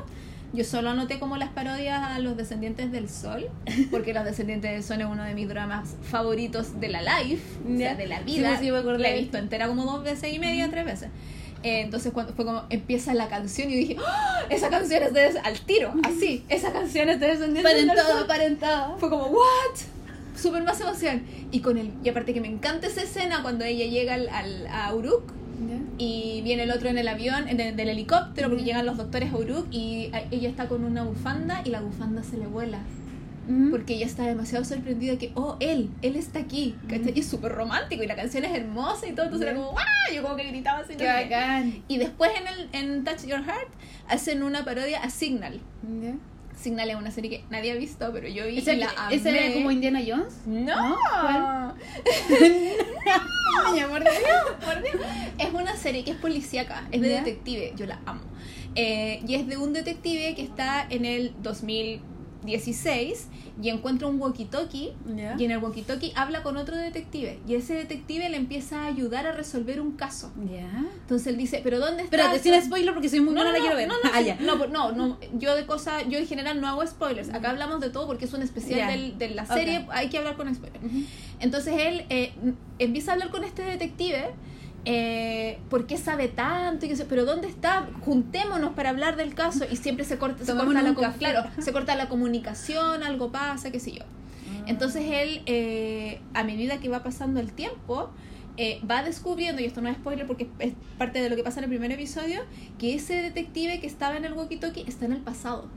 [0.52, 3.48] yo solo anoté como las parodias a los descendientes del sol,
[3.90, 7.76] porque los descendientes del sol es uno de mis dramas favoritos de la life, o
[7.76, 8.48] sea, de la Sí, vida.
[8.48, 8.98] pues sí, me acordé.
[8.98, 11.08] la he visto entera como dos veces y media, tres veces.
[11.62, 14.42] Eh, entonces cuando fue como empieza la canción y dije, ¡Ah!
[14.48, 17.64] esa canción es de des-", al tiro, así, esa canción es de descendientes.
[18.98, 19.76] Fue como, ¿what?
[20.36, 21.22] Súper más emoción.
[21.50, 24.66] Y con el, y aparte que me encanta esa escena cuando ella llega al, al-
[24.68, 25.32] a Uruk
[25.98, 29.32] y viene el otro en el avión, en el- del helicóptero, porque llegan los doctores
[29.32, 32.78] a Uruk y a- ella está con una bufanda y la bufanda se le vuela.
[33.48, 33.70] Mm.
[33.70, 36.76] Porque ella está demasiado sorprendida que, oh, él, él está aquí.
[36.88, 37.12] ¿cachai?
[37.14, 39.24] Y es súper romántico y la canción es hermosa y todo.
[39.24, 40.12] Entonces era como, ¡ah!
[40.14, 40.94] Yo como que gritaba así.
[40.94, 41.82] Qué no bacán.
[41.88, 43.70] Y después en, el, en Touch Your Heart
[44.06, 45.60] hacen una parodia a Signal.
[46.60, 49.14] Signal es una serie que nadie ha visto, pero yo vi ¿Esa, la amé.
[49.14, 50.42] ¿Esa era como Indiana Jones?
[50.44, 51.74] No.
[53.70, 54.96] Niña, por Dios, por Dios.
[55.38, 57.18] Es una serie que es policíaca, es de ¿Ya?
[57.18, 58.22] detective, yo la amo.
[58.74, 61.32] Eh, y es de un detective que está en el
[62.42, 63.26] 2016
[63.60, 65.34] y encuentra un walkie-talkie ¿Ya?
[65.38, 69.26] y en el walkie-talkie habla con otro detective y ese detective le empieza a ayudar
[69.26, 70.32] a resolver un caso.
[70.50, 70.84] ¿Ya?
[71.02, 72.16] Entonces él dice, ¿pero dónde está?
[72.16, 73.88] Espérate, sin spoiler porque soy muy No, buena, no, la quiero ver.
[73.88, 74.44] No, no, Ah, sí.
[74.44, 77.30] no, no, no, yo de cosas, yo en general no hago spoilers.
[77.30, 79.84] Acá hablamos de todo porque es un especial del- de la serie, Ok.
[79.90, 80.80] hay que hablar con spoilers.
[81.40, 82.32] Entonces él eh,
[82.78, 84.30] empieza a hablar con este detective.
[84.84, 86.86] Eh, ¿Por qué sabe tanto?
[86.86, 87.88] Y se- pero ¿dónde está?
[88.04, 91.18] Juntémonos para hablar del caso y siempre se corta, se corta la un com- café.
[91.18, 94.04] claro, se corta la comunicación, algo pasa, qué sé yo.
[94.66, 98.10] Entonces él, eh, a medida que va pasando el tiempo,
[98.56, 101.60] eh, va descubriendo, y esto no es spoiler porque es parte de lo que pasa
[101.60, 102.40] en el primer episodio,
[102.78, 105.68] que ese detective que estaba en el walkie-talkie está en el pasado.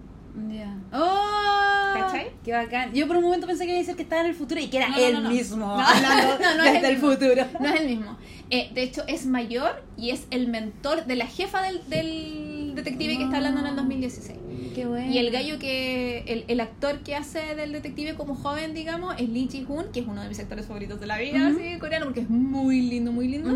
[0.50, 0.74] Ya.
[0.94, 1.94] ¡Oh!
[1.94, 2.32] ¿Cachai?
[2.44, 2.94] Qué bacán.
[2.94, 4.68] Yo por un momento pensé que iba a decir que estaba en el futuro y
[4.70, 5.30] que era No, él no, no.
[5.30, 7.46] mismo No, hablando no, no es desde el futuro.
[7.60, 8.18] No es el mismo.
[8.50, 13.18] Eh, de hecho, es mayor y es el mentor de la jefa del, del detective
[13.18, 14.38] que está hablando en el 2016.
[14.74, 15.12] Qué bueno.
[15.12, 19.30] Y el gallo que, el, el actor que hace del detective como joven, digamos, es
[19.30, 21.60] Lee Ji-hoon, que es uno de mis actores favoritos de la vida, Ujú.
[21.60, 23.50] así, coreano, porque es muy lindo, muy lindo.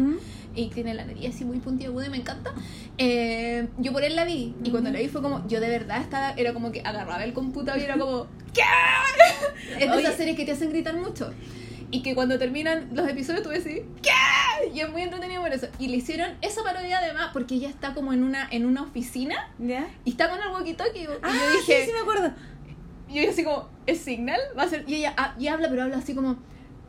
[0.55, 2.53] Y tiene la nariz así muy puntiaguda y me encanta.
[2.97, 4.53] Eh, yo por él la vi.
[4.63, 7.33] Y cuando la vi fue como, yo de verdad estaba, era como que agarraba el
[7.33, 8.61] computador y era como, ¿qué?
[9.79, 11.31] Es de esas series que te hacen gritar mucho.
[11.95, 14.69] Y que cuando terminan los episodios tú decís, ¿qué?
[14.73, 15.67] y es muy entretenido por eso.
[15.79, 19.49] Y le hicieron esa parodia además porque ella está como en una, en una oficina
[19.59, 19.87] ¿Ya?
[20.03, 21.03] y está con el walkie-talkie.
[21.03, 22.33] Y Ah, yo dije, sí, sí me acuerdo.
[23.09, 24.39] y yo así como, ¿es Signal?
[24.57, 24.83] Va a ser.
[24.87, 26.37] Y ella ah, y habla, pero habla así como.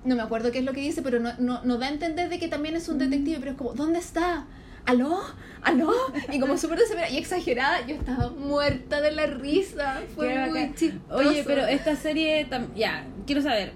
[0.04, 2.28] No me acuerdo qué es lo que dice, pero no, no, no da a entender
[2.28, 4.46] de que también es un detective, pero es como, ¿dónde está?
[4.84, 5.20] ¿Aló?
[5.62, 5.92] ¿Aló?
[6.32, 10.02] Y como súper desesperada y exagerada, yo estaba muerta de la risa.
[10.14, 11.28] Fue Qué muy chistoso.
[11.28, 13.72] Oye, pero esta serie, ya, quiero saber,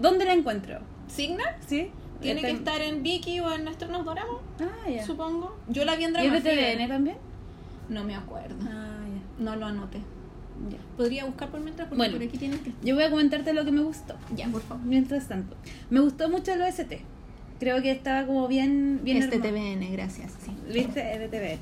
[0.00, 0.78] ¿dónde la encuentro?
[1.08, 1.56] ¿Signal?
[1.66, 1.90] ¿Sí?
[2.20, 5.04] Tiene que en- estar en Viki o en nuestro nos doramos, Ah, ya.
[5.06, 5.56] supongo.
[5.68, 6.76] Yo la vi en ¿Y es de Drama Fever.
[6.76, 7.16] TVN también?
[7.88, 8.56] No me acuerdo.
[8.68, 8.96] Ah,
[9.38, 9.98] No lo anoté.
[10.68, 10.76] ya.
[10.76, 10.82] ya.
[10.96, 12.14] Podría buscar por mientras, porque Bueno.
[12.18, 12.72] por aquí tienes que.
[12.82, 14.16] Yo voy a comentarte lo que me gustó.
[14.34, 14.84] Ya, por favor.
[14.84, 15.56] Mientras tanto,
[15.90, 17.02] me gustó mucho el OST.
[17.60, 19.38] Creo que estaba como bien, bien este.
[19.38, 20.32] TVN, gracias.
[20.44, 20.50] Sí.
[20.72, 21.12] ¿Viste?
[21.12, 21.58] Es de TVN.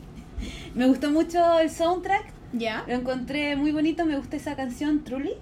[0.75, 2.33] Me gustó mucho el soundtrack.
[2.55, 2.85] ¿Ya?
[2.87, 4.07] Lo encontré muy bonito.
[4.07, 5.35] Me gusta esa canción Truly.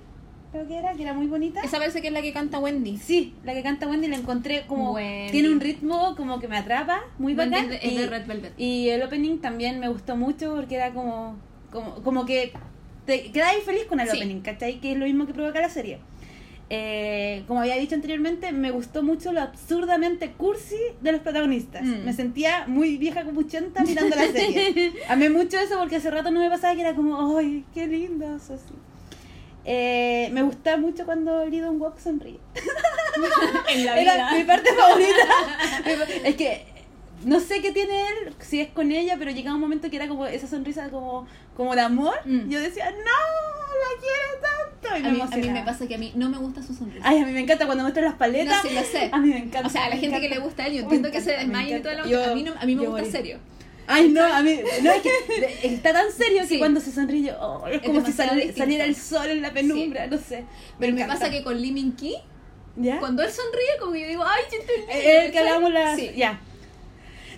[0.55, 1.61] Creo que era, que era muy bonita.
[1.62, 2.97] Esa parece que es la que canta Wendy.
[2.99, 5.33] Sí, la que canta Wendy la encontré como Wendy.
[5.33, 7.73] tiene un ritmo como que me atrapa, muy Wendy bacán.
[7.73, 8.53] es de- y, de Red Velvet.
[8.57, 11.37] y el opening también me gustó mucho porque era como
[11.73, 12.53] como, como que
[13.05, 14.17] te quedáis feliz con el Sí.
[14.17, 14.79] opening, ¿cachai?
[14.81, 15.99] Que es lo mismo que provoca la serie.
[16.71, 21.83] Eh, como había dicho anteriormente, me gustó mucho lo absurdamente cursi de los protagonistas.
[21.83, 22.05] Mm.
[22.05, 24.93] Me sentía muy vieja copuchenta mirando la serie.
[25.09, 28.51] Amé mucho eso porque hace rato no me pasaba que era como, ¡ay, qué lindos!
[28.51, 28.73] Así.
[29.64, 32.38] Eh, me gusta mucho cuando Lidon Walk sonríe.
[33.68, 35.22] en la Era mi parte favorita.
[36.24, 36.66] es que
[37.24, 40.09] no sé qué tiene él, si es con ella, pero llegaba un momento que era
[40.09, 42.14] como esa sonrisa como, como de amor.
[42.24, 42.50] Mm.
[42.50, 44.98] Yo decía, no, la quiero tanto.
[44.98, 46.74] Y me A mí, a mí me pasa que a mí no me gusta su
[46.74, 47.07] sonrisa.
[47.09, 48.62] Ay, a mí me encanta cuando muestran las paletas.
[48.62, 49.09] No, sí, lo sé.
[49.11, 49.66] A mí me encanta.
[49.66, 51.79] o sea, a la gente que le gusta a él, yo entiendo que se desmaye
[51.79, 52.31] y toda la cosa.
[52.31, 53.11] A mí, no, a mí me yo gusta morí.
[53.11, 53.38] serio.
[53.87, 55.11] Ay, no, a mí, no, es que
[55.75, 56.59] está tan serio que Sí.
[56.59, 58.59] cuando se sonríe, yo, oh, es Es como si demasiado sali- distinto.
[58.61, 60.44] saliera el sol en la penumbra, no sé.
[60.79, 61.20] Pero me, encanta.
[61.20, 62.16] pasa que con Lee Min Ki,
[62.77, 62.99] ¿Ya?
[62.99, 65.73] cuando él sonríe, como que yo digo, ay, yo estoy lindo", Eh, el que hablamos
[65.73, 65.97] la...
[65.97, 66.11] Sí.
[66.16, 66.40] Ya.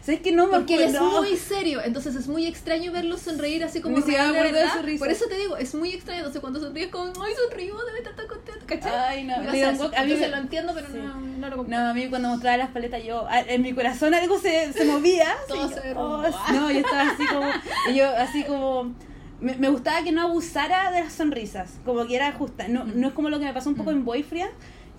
[0.02, 3.64] ¿Sabes que no me Porque él es muy serio, entonces es muy extraño verlo sonreír
[3.64, 4.80] así como real me de verdad.
[5.00, 7.98] Por eso te digo, es muy extraño, entonces cuando sonríe es como, ay, sonrío, debe
[7.98, 8.92] estar tan contento, ¿cachai?
[8.94, 9.82] Ay, no, Dong eso.
[9.84, 10.98] Wook, a mí Entonces me- lo entiendo, pero Sí.
[10.98, 11.86] no, no lo No, comprendo.
[11.88, 15.34] a mí cuando mostraba las paletas, yo, a- en mi corazón algo se, se movía.
[15.48, 17.48] Todo se yo, oh, no, yo estaba así como,
[17.94, 18.94] yo así como,
[19.40, 22.68] me, me gustaba que no abusara de las sonrisas, como que era justa.
[22.68, 23.00] No, Mm.
[23.00, 23.94] no es como lo que me pasó un poco Mm.
[23.96, 24.50] en Boyfriend,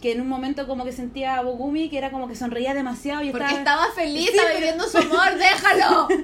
[0.01, 3.23] que en un momento como que sentía a Bogumi, que era como que sonreía demasiado
[3.23, 3.59] y Porque estaba...
[3.87, 6.07] estaba feliz, Sí, estaba pero- viviendo su amor, déjalo.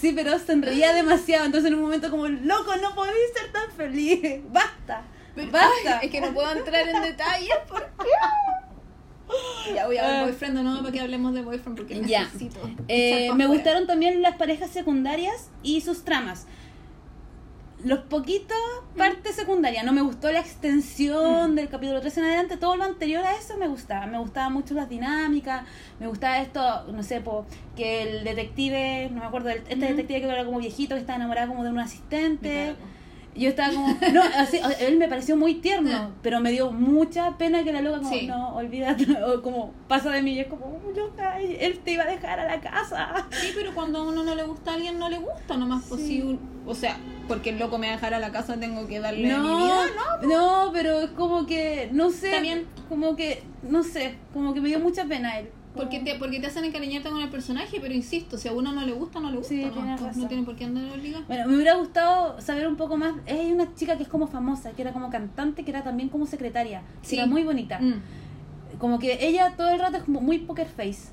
[0.00, 4.40] Sí, pero sonreía demasiado, entonces en un momento como, loco, no podéis ser tan feliz,
[4.50, 5.02] basta,
[5.36, 5.98] basta.
[6.00, 7.86] Ay, es que no puedo entrar en detalles porque.
[9.74, 10.22] Ya voy a ver Ah.
[10.24, 12.24] boyfriend o no para que hablemos de boyfriend porque Ya.
[12.24, 12.58] necesito.
[12.88, 16.46] Eh, me gustaron también las parejas secundarias y sus tramas.
[17.82, 18.56] Los poquitos
[18.96, 19.84] partes secundarias.
[19.84, 21.54] No me gustó la extensión Mm.
[21.54, 22.56] del capítulo 3 en adelante.
[22.58, 24.06] Todo lo anterior a eso me gustaba.
[24.06, 25.64] Me gustaban mucho las dinámicas.
[25.98, 29.80] Me gustaba esto, no sé, po, que el detective, no me acuerdo, este Ujú.
[29.80, 32.76] detective que era como viejito, que estaba enamorado como de un asistente.
[33.34, 37.64] Yo estaba como, no, así, él me pareció muy tierno, pero me dio mucha pena
[37.64, 38.26] que la loca como, Sí.
[38.26, 42.06] no, olvídate, o como pasa de mí y es como, loca, él te iba a
[42.06, 43.26] dejar a la casa.
[43.30, 45.84] Sí, pero cuando a uno no le gusta a alguien, no le gusta nomás.
[45.88, 46.06] Pues Sí.
[46.08, 48.86] si un- o sea, porque el loco me va a dejar a la casa, tengo
[48.86, 49.80] que darle No, mi vida,
[50.22, 50.28] ¿no?
[50.66, 52.66] no, pero es como que, no sé, bien.
[52.88, 55.48] como que, no sé, como que me dio mucha pena él.
[55.74, 58.84] Porque te, porque te hacen encariñarte con el personaje, pero insisto, si a uno no
[58.84, 59.54] le gusta, no le gusta.
[59.54, 60.28] Sí, ¿no?
[60.28, 61.24] tiene por qué andar obligado.
[61.26, 63.14] Bueno, me hubiera gustado saber un poco más.
[63.26, 66.26] Hay una chica que es como famosa, que era como cantante, que era también como
[66.26, 66.82] secretaria.
[67.00, 67.16] Sí.
[67.16, 67.78] Era muy bonita.
[67.80, 68.02] Mm.
[68.78, 71.10] como que ella todo el rato es como muy poker face.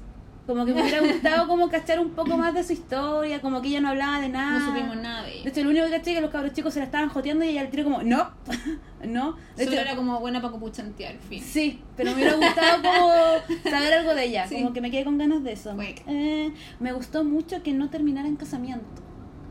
[0.50, 3.68] Como que me hubiera gustado como cachar un poco más de su historia, como que
[3.68, 4.58] ella no hablaba de nada.
[4.58, 5.50] No supimos nada de De ella.
[5.52, 7.50] hecho, lo único que caché es que los cabros chicos se la estaban joteando y
[7.50, 8.32] ella al tiro como, no,
[9.06, 9.36] no.
[9.56, 11.44] De Solo hecho, era como buena para copuchantear, fin.
[11.44, 14.56] Sí, pero me hubiera gustado como saber algo de ella, Sí.
[14.56, 15.78] como que me quedé con ganas de eso.
[16.08, 19.04] Eh, me gustó mucho que no terminara en casamiento.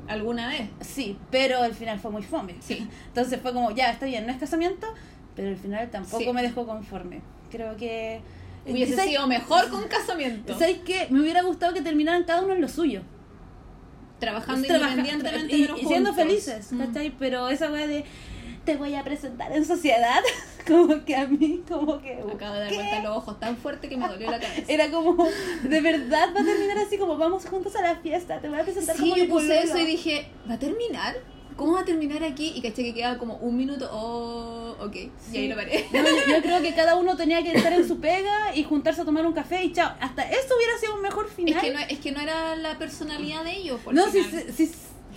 [0.09, 0.69] ¿Alguna vez?
[0.81, 2.57] Sí, pero al final fue muy fome.
[2.59, 2.89] Sí.
[3.07, 4.89] Entonces fue como, ya, está bien, no es casamiento,
[5.37, 6.33] pero al final tampoco Sí.
[6.33, 7.21] me dejó conforme.
[7.53, 8.21] Creo que...
[8.73, 10.59] Hubiese ¿Sabes- sido mejor con casamiento.
[10.59, 11.07] ¿Sabes qué?
[11.11, 13.03] Me hubiera gustado que terminaran cada uno en lo suyo.
[14.19, 16.79] Trabajando Trabaja- independientemente y, de los y siendo felices, Mm.
[16.79, 17.11] ¿cachai?
[17.19, 18.05] Pero esa weá de
[18.65, 20.21] te voy a presentar en sociedad,
[20.67, 22.15] como que a mí, como que...
[22.15, 22.75] Acabo de dar ¿qué?
[22.75, 24.63] vuelta los ojos tan fuerte que me dolió la cabeza.
[24.69, 25.27] Era como,
[25.63, 28.65] de verdad va a terminar así como vamos juntos a la fiesta, te voy a
[28.65, 29.61] presentar Sí, como yo puse pololo".
[29.63, 31.17] eso y dije, ¿va a terminar?
[31.59, 32.53] ¿Cómo va a terminar aquí?
[32.55, 33.91] Y caché que quedaba como un minuto.
[33.93, 34.95] Oh, ok.
[35.33, 35.87] Y ahí lo paré.
[35.93, 39.05] Yo, yo creo que cada uno tenía que estar en su pega y juntarse a
[39.05, 39.93] tomar un café y chao.
[40.01, 41.57] Hasta eso hubiera sido un mejor final.
[41.57, 43.81] Es que, no, es que no era la personalidad de ellos.
[43.81, 44.23] por no, sí,
[44.57, 44.71] sí,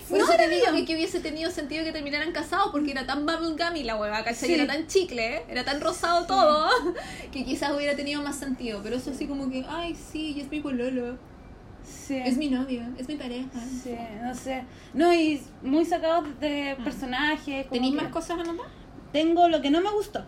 [0.10, 3.06] Por No, eso te digo que, que hubiese tenido sentido que terminaran casados porque era
[3.06, 4.48] tan bubblegummy la hueva, ¿cachai?
[4.50, 4.54] Sí.
[4.56, 5.46] Era tan chicle, ¿eh?
[5.48, 6.70] era tan rosado todo
[7.32, 8.80] que quizás hubiera tenido más sentido.
[8.82, 11.20] Pero eso así como que, ay, sí, y es mi pololo,
[11.84, 12.16] Sí.
[12.24, 13.50] es mi novio, es mi pareja.
[13.84, 14.64] Sí, no sé.
[14.94, 17.64] No, y muy sacado de personajes.
[17.68, 18.70] como ¿Tenéis más cosas a nombrar?
[19.12, 20.24] Tengo lo que no me gustó,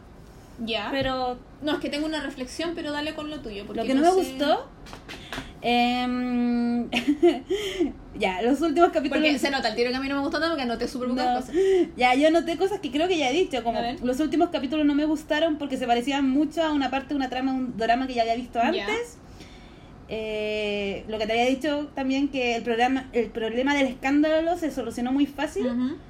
[0.59, 0.89] Ya.
[0.91, 3.65] pero No, es que tengo una reflexión, pero dale con lo tuyo.
[3.65, 4.67] porque lo que no, me sé- gustó.
[5.61, 6.89] em,
[8.19, 9.23] ya, los últimos capítulos.
[9.23, 11.09] Porque se nota el tiro que a mí no me gustó tanto porque anoté súper
[11.09, 11.35] pocas No.
[11.39, 11.55] cosas.
[11.97, 14.95] Ya, yo noté cosas que creo que ya he dicho, como los últimos capítulos no
[14.95, 18.13] me gustaron porque se parecían mucho a una parte de una trama, un drama que
[18.15, 18.85] ya había visto Ya.
[20.15, 24.69] Eh, lo que te había dicho también que el programa, el problema del escándalo se
[24.71, 25.65] solucionó muy fácil.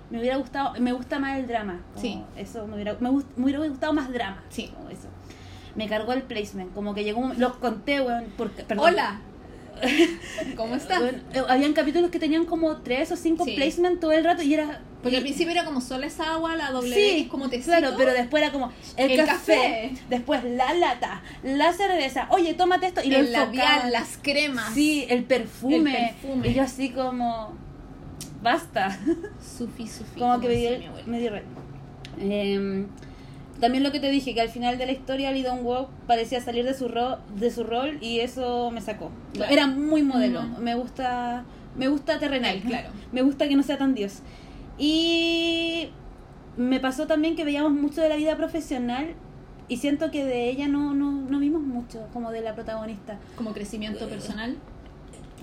[0.09, 1.79] Me hubiera gustado, me gusta más el drama.
[1.95, 2.21] Sí.
[2.35, 4.43] Eso me hubiera, me, gust- me hubiera gustado más drama.
[4.49, 4.71] Sí.
[4.75, 5.07] como eso.
[5.75, 8.87] Me cargó el placement, como que llegó, un- los conté, weón, porque, perdón.
[8.93, 9.21] Hola.
[10.55, 11.01] ¿Cómo estás?
[11.01, 13.55] Weón, eh, habían capítulos que tenían como tres o cinco Sí.
[13.55, 14.81] placement todo el rato y era...
[15.01, 17.75] Porque y- al principio era como solo esa agua, la doble Sí, como tecito.
[17.77, 19.93] claro, pero después era como el, El café, café.
[20.09, 23.55] después la lata, la cerveza, oye, tómate esto y lo el enfocaban.
[23.57, 24.73] labial, las cremas.
[24.73, 25.75] Sí, el perfume.
[26.09, 26.47] El perfume.
[26.47, 27.53] Y yo así como,
[28.41, 28.97] basta.
[29.57, 30.19] Sufi, sufi.
[30.19, 30.69] como que me dio,
[31.05, 31.31] me dio
[32.19, 32.87] Em,
[33.63, 36.41] también lo que te dije, que al final de la historia Lee Dong Wook parecía
[36.41, 39.09] salir de su, ro de su rol y eso me sacó.
[39.33, 39.53] Claro.
[39.53, 40.43] Era muy modelo.
[40.59, 41.45] Me gusta
[41.77, 42.59] me gusta terrenal.
[42.59, 42.89] Claro.
[43.13, 44.19] Me gusta que no sea tan dios.
[44.77, 45.91] Y
[46.57, 49.13] me pasó también que veíamos mucho de la vida profesional
[49.69, 53.17] y siento que de ella no, no, no vimos mucho, como de la protagonista.
[53.37, 54.57] Como crecimiento personal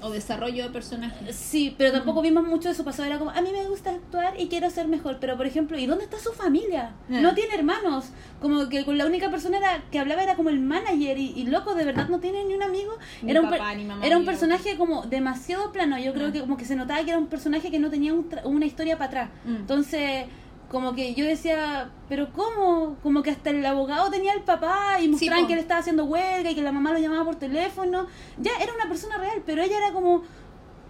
[0.03, 1.33] o desarrollo de personaje.
[1.33, 3.09] Sí, pero tampoco vimos mucho de su pasado.
[3.09, 5.19] Era como, a mí me gusta actuar y quiero ser mejor.
[5.21, 6.93] Pero, por ejemplo, ¿y dónde está su familia?
[7.11, 7.21] Eh.
[7.21, 8.07] No tiene hermanos.
[8.41, 11.19] Como que con la única persona era, que hablaba era como el manager.
[11.19, 12.93] Y, y loco, de verdad no tiene ni un amigo.
[13.23, 15.99] Ni era un, papá, mamá, era un personaje como demasiado plano.
[15.99, 16.33] Yo creo Ah.
[16.33, 18.67] que como que se notaba que era un personaje que no tenía un tra- una
[18.67, 19.31] historia para atrás.
[19.45, 19.57] Mm.
[19.57, 20.25] Entonces,
[20.71, 22.97] como que yo decía, ¿pero cómo?
[23.03, 26.49] Como que hasta el abogado tenía el papá y mostraban que él estaba haciendo huelga
[26.49, 28.07] y que la mamá lo llamaba por teléfono.
[28.39, 30.23] Ya era una persona real, pero ella era como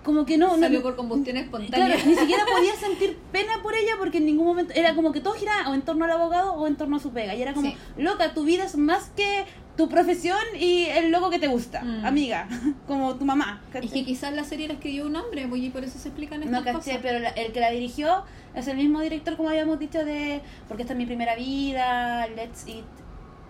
[0.04, 1.86] como que no, no- Salió por combustión espontánea.
[1.96, 5.20] Claro, ni siquiera podía sentir pena por ella porque en ningún momento era como que
[5.20, 7.34] todo giraba o en torno al abogado o en torno a su pega.
[7.34, 7.76] Y era como, Sí.
[7.98, 9.44] loca, tu vida es más que
[9.76, 12.04] tu profesión y el loco que te gusta, Mm.
[12.04, 12.48] amiga,
[12.86, 13.62] como tu mamá.
[13.72, 13.86] ¿cachai?
[13.88, 16.42] Es que quizás la serie la escribió un hombre, pues, y por eso se explican
[16.42, 16.98] estas No caché, cosas.
[17.02, 20.82] pero la- el que la dirigió es el mismo director como habíamos dicho de Porque
[20.82, 22.84] esta es mi primera vida, Let's Eat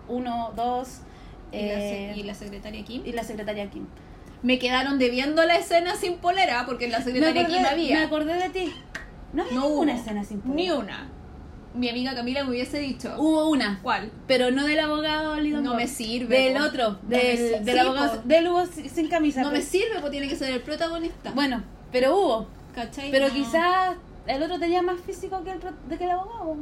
[0.07, 1.01] 1, 2
[1.53, 3.01] Y, la, y la secretaria Kim.
[3.05, 3.85] y la secretaria Kim.
[4.43, 7.97] Me quedaron debiendo la escena sin polera porque en la secretaria acordé, Kim había.
[7.99, 8.73] me acordé de ti.
[9.33, 9.83] No había No hubo.
[9.85, 10.55] escena sin polera.
[10.55, 11.09] Ni una.
[11.73, 13.13] Mi amiga Camila me hubiese dicho.
[13.17, 13.79] Hubo una.
[13.81, 14.11] ¿Cuál?
[14.27, 15.79] Pero no del abogado Lidon No Bob.
[15.79, 16.63] me sirve, Del po.
[16.63, 18.21] otro, No del, del sí, abogado.
[18.21, 18.27] po.
[18.27, 19.41] Del Hugo sin camisa.
[19.41, 19.67] No me pues.
[19.69, 21.31] sirve, pues tiene que ser el protagonista.
[21.31, 22.47] Bueno, pero hubo.
[22.75, 23.09] ¿Cachai?
[23.11, 23.33] Pero No.
[23.33, 23.95] quizás
[24.27, 25.59] el otro tenía más físico que el,
[25.97, 26.55] que el abogado.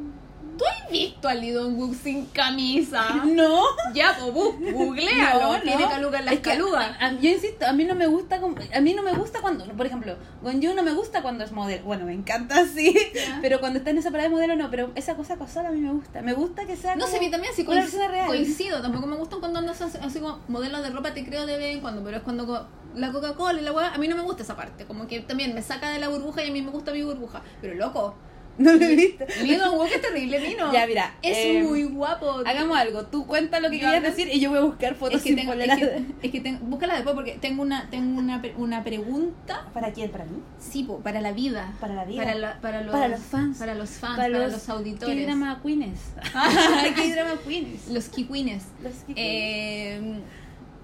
[0.59, 3.03] ¿Tú has visto a Lee Dong-wook sin camisa?
[3.25, 3.63] No.
[3.93, 5.53] Ya, pues bu- googlealo.
[5.53, 5.89] No, Tiene no.
[5.89, 6.85] caluga en las Es que, calugas.
[6.99, 8.39] a- a- yo insisto, a mí no me gusta
[8.75, 11.83] a mí no me gusta cuando, por ejemplo, Gonju no me gusta cuando es modelo.
[11.85, 13.39] Bueno, me encanta sí, Ya.
[13.41, 15.79] pero cuando está en esa parada de modelo no, pero esa cosa casual a mí
[15.79, 16.21] me gusta.
[16.21, 18.27] Me gusta que sea No sé, a mí también así una persona real.
[18.27, 18.81] coincido.
[18.81, 21.73] Tampoco me gustan cuando andas así, así como modelos de ropa, te creo de vez
[21.75, 24.43] en cuando, pero es cuando la Coca-Cola y la weá, a mí no me gusta
[24.43, 24.85] esa parte.
[24.85, 27.41] Como que también me saca de la burbuja y a mí me gusta mi burbuja.
[27.61, 28.15] Pero loco,
[28.59, 29.25] No lo he visto.
[29.41, 30.71] Lee Dong-wook es terrible, vino.
[30.73, 32.43] Ya, mira, Es eh, muy guapo.
[32.45, 35.15] Hagamos algo, tú cuenta lo que Yo querías decir y yo voy a buscar fotos
[35.15, 38.19] es que sin tengo, es que, es que tengo- búscala después porque tengo una tengo
[38.19, 40.11] una, pre- una pregunta ¿Para quién?
[40.11, 40.39] ¿Para mí?
[40.59, 42.21] sí po, para la vida Para la vida.
[42.23, 43.57] para, la- para los Para los fans.
[43.57, 45.99] para los fans para, los, auditores ¿Qué drama queens?
[46.95, 47.87] ¿Qué drama queens?
[47.87, 50.19] los kiwines Los Eh,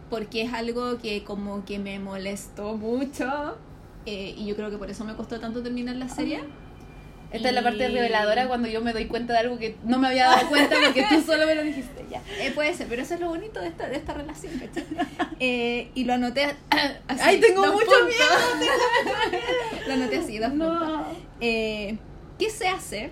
[0.09, 3.57] porque es algo que como que me molestó mucho
[4.05, 6.41] eh, y yo creo que por eso me costó tanto terminar la serie
[7.35, 9.97] Esta es la parte y- reveladora cuando yo me doy cuenta de algo que no
[9.99, 12.05] me había dado cuenta porque tú solo me lo dijiste.
[12.09, 12.21] Ya.
[12.39, 14.53] Eh, puede ser, pero eso es lo bonito de esta, de esta relación.
[15.39, 16.45] Eh, y lo anoté
[17.07, 17.21] así.
[17.21, 18.67] Ay, tengo mucho puntos.
[19.87, 20.53] lo anoté así, dos.
[20.53, 21.05] No.
[21.41, 21.97] Eh,
[22.39, 23.11] ¿Qué se hace?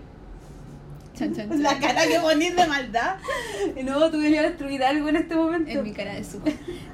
[1.18, 1.62] Chan, chan, chan.
[1.62, 3.18] La cara que ponís de maldad.
[3.84, 5.70] No, tú a destruir algo en este momento.
[5.70, 6.50] En mi cara de suco.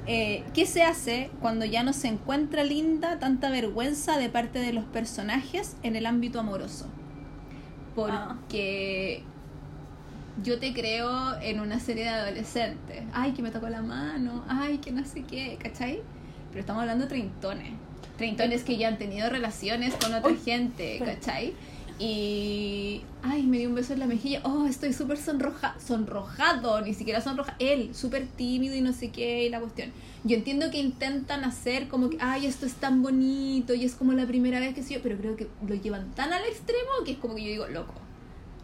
[0.06, 4.72] Eh, ¿Qué se hace cuando ya no se encuentra linda tanta vergüenza de parte de
[4.74, 6.86] los personajes en el ámbito amoroso?
[8.06, 9.22] Porque
[10.42, 13.02] yo te creo en una serie de adolescentes.
[13.12, 14.44] Ay, que me tocó la mano.
[14.48, 16.00] Ay, que no sé qué, ¿cachai?
[16.50, 17.72] Pero estamos hablando de treintones.
[18.16, 21.00] Treintones que ya han tenido relaciones con otra gente.
[21.04, 21.54] ¿cachai?
[22.00, 23.02] Y.
[23.22, 24.40] Ay, me dio un beso en la mejilla.
[24.44, 26.80] Oh, estoy súper sonroja sonrojado.
[26.80, 27.54] Ni siquiera sonroja.
[27.58, 29.44] Él, súper tímido y no sé qué.
[29.44, 29.92] Y la cuestión.
[30.24, 32.16] Yo entiendo que intentan hacer como que.
[32.20, 33.74] Ay, esto es tan bonito.
[33.74, 34.98] Y es como la primera vez que sí.
[35.02, 37.94] Pero creo que lo llevan tan al extremo que es como que yo digo, loco.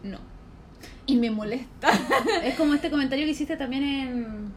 [0.03, 0.17] No.
[1.05, 1.89] Y me molesta.
[2.43, 4.51] Es como este comentario que hiciste también en.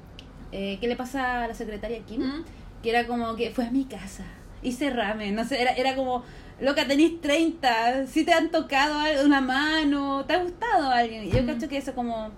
[0.52, 2.22] eh, ¿Qué le pasa a la secretaria Kim?
[2.22, 2.44] ¿Mm?
[2.82, 4.24] Que era como que fue a mi casa.
[4.62, 5.34] Hice ramen.
[5.34, 6.24] No sé, era, era como.
[6.60, 8.06] Loca, tenéis 30.
[8.06, 10.24] Si te han tocado algo- una mano.
[10.26, 11.24] ¿Te ha gustado alguien?
[11.24, 11.46] Y yo Mm.
[11.46, 12.30] cacho que eso como.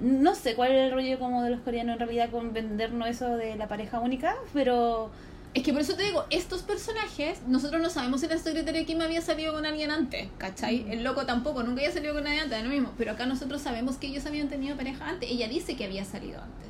[0.00, 3.36] No sé cuál es el rollo como de los coreanos en realidad con vendernos eso
[3.36, 5.10] de la pareja única, pero.
[5.54, 9.00] Es que por eso te digo, estos personajes, nosotros no sabemos si la secretaria Kim
[9.00, 10.84] había salido con alguien antes, ¿cachai?
[10.84, 10.90] Mm.
[10.92, 12.92] El loco tampoco, nunca había salido con nadie antes, lo mismo.
[12.98, 15.28] Pero acá nosotros sabemos que ellos habían tenido pareja antes.
[15.28, 16.68] Ella dice que había salido antes.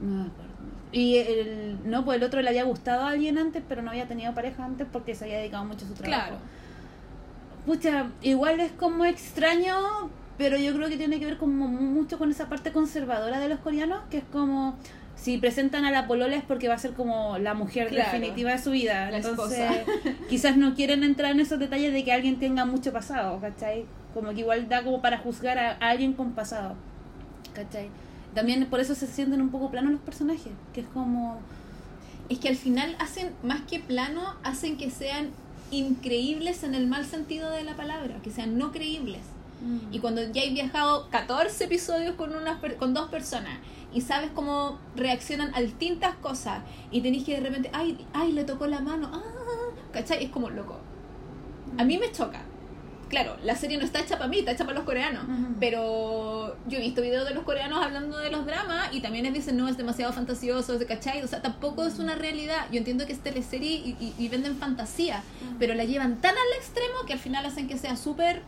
[0.00, 0.47] No me acuerdo.
[0.92, 4.06] Y el, no, pues el otro le había gustado a alguien antes, pero no había
[4.06, 6.26] tenido pareja antes porque se había dedicado mucho a su trabajo.
[6.28, 6.38] Claro.
[7.66, 9.74] Pucha, igual es como extraño,
[10.38, 13.58] pero yo creo que tiene que ver como mucho con esa parte conservadora de los
[13.58, 14.76] coreanos, que es como
[15.16, 18.10] si presentan a la polola es porque va a ser como la mujer Claro.
[18.12, 19.10] definitiva de su vida.
[19.14, 19.68] Entonces,
[20.28, 23.84] quizás no quieren entrar en esos detalles de que alguien tenga mucho pasado, ¿cachai?
[24.14, 26.74] Como que igual da como para juzgar a, a alguien con pasado,
[27.52, 27.90] ¿cachai?
[28.38, 31.40] También por eso se sienten un poco planos los personajes, que es como...
[32.28, 35.30] Es que al final hacen, más que plano, hacen que sean
[35.72, 39.22] increíbles en el mal sentido de la palabra, que sean no creíbles.
[39.60, 43.58] mm, Y cuando ya he viajado 14 episodios con, unas con dos personas
[43.92, 46.62] y sabes cómo reaccionan a distintas cosas
[46.92, 49.20] y tenés que de repente, ay, ay, le tocó la mano, ah,
[49.92, 50.22] ¿cachai?
[50.22, 50.78] Es como loco.
[51.76, 52.42] A mí me choca.
[53.08, 55.24] Claro, la serie no está hecha para mí, está hecha para los coreanos.
[55.58, 59.34] Pero yo he visto videos de los coreanos hablando de los dramas y también les
[59.34, 61.22] dicen, no, es demasiado fantasioso, ¿cachai?
[61.22, 62.66] O sea, tampoco es una realidad.
[62.70, 65.22] Yo entiendo que es teleserie y, y- y venden fantasía,
[65.58, 68.42] pero la llevan tan al extremo que al final hacen que sea súper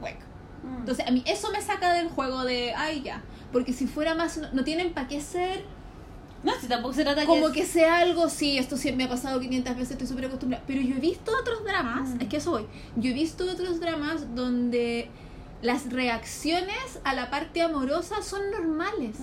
[0.00, 0.20] hueco.
[0.62, 0.78] mm.
[0.80, 3.22] Entonces, a mí eso me saca del juego de, ay, ya.
[3.52, 5.64] Porque si fuera más, no, no tienen para qué ser
[6.44, 9.08] No, si tampoco se trata como es- que sea algo, sí, esto sí me ha
[9.08, 10.62] pasado 500 veces, estoy súper acostumbrada.
[10.66, 12.20] Pero yo he visto otros dramas, Mm.
[12.20, 12.66] es que eso voy.
[12.96, 15.08] Yo he visto otros dramas donde
[15.62, 19.16] las reacciones a la parte amorosa son normales.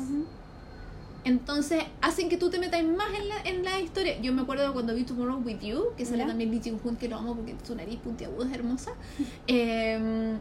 [1.24, 4.20] Entonces hacen que tú te metas más en la, en la historia.
[4.22, 6.28] Yo me acuerdo cuando vi Tomorrow With You, que sale Ya.
[6.28, 8.92] también Lee Jin Hoon, que lo amo porque su nariz puntiaguda es hermosa.
[9.48, 10.34] Eh,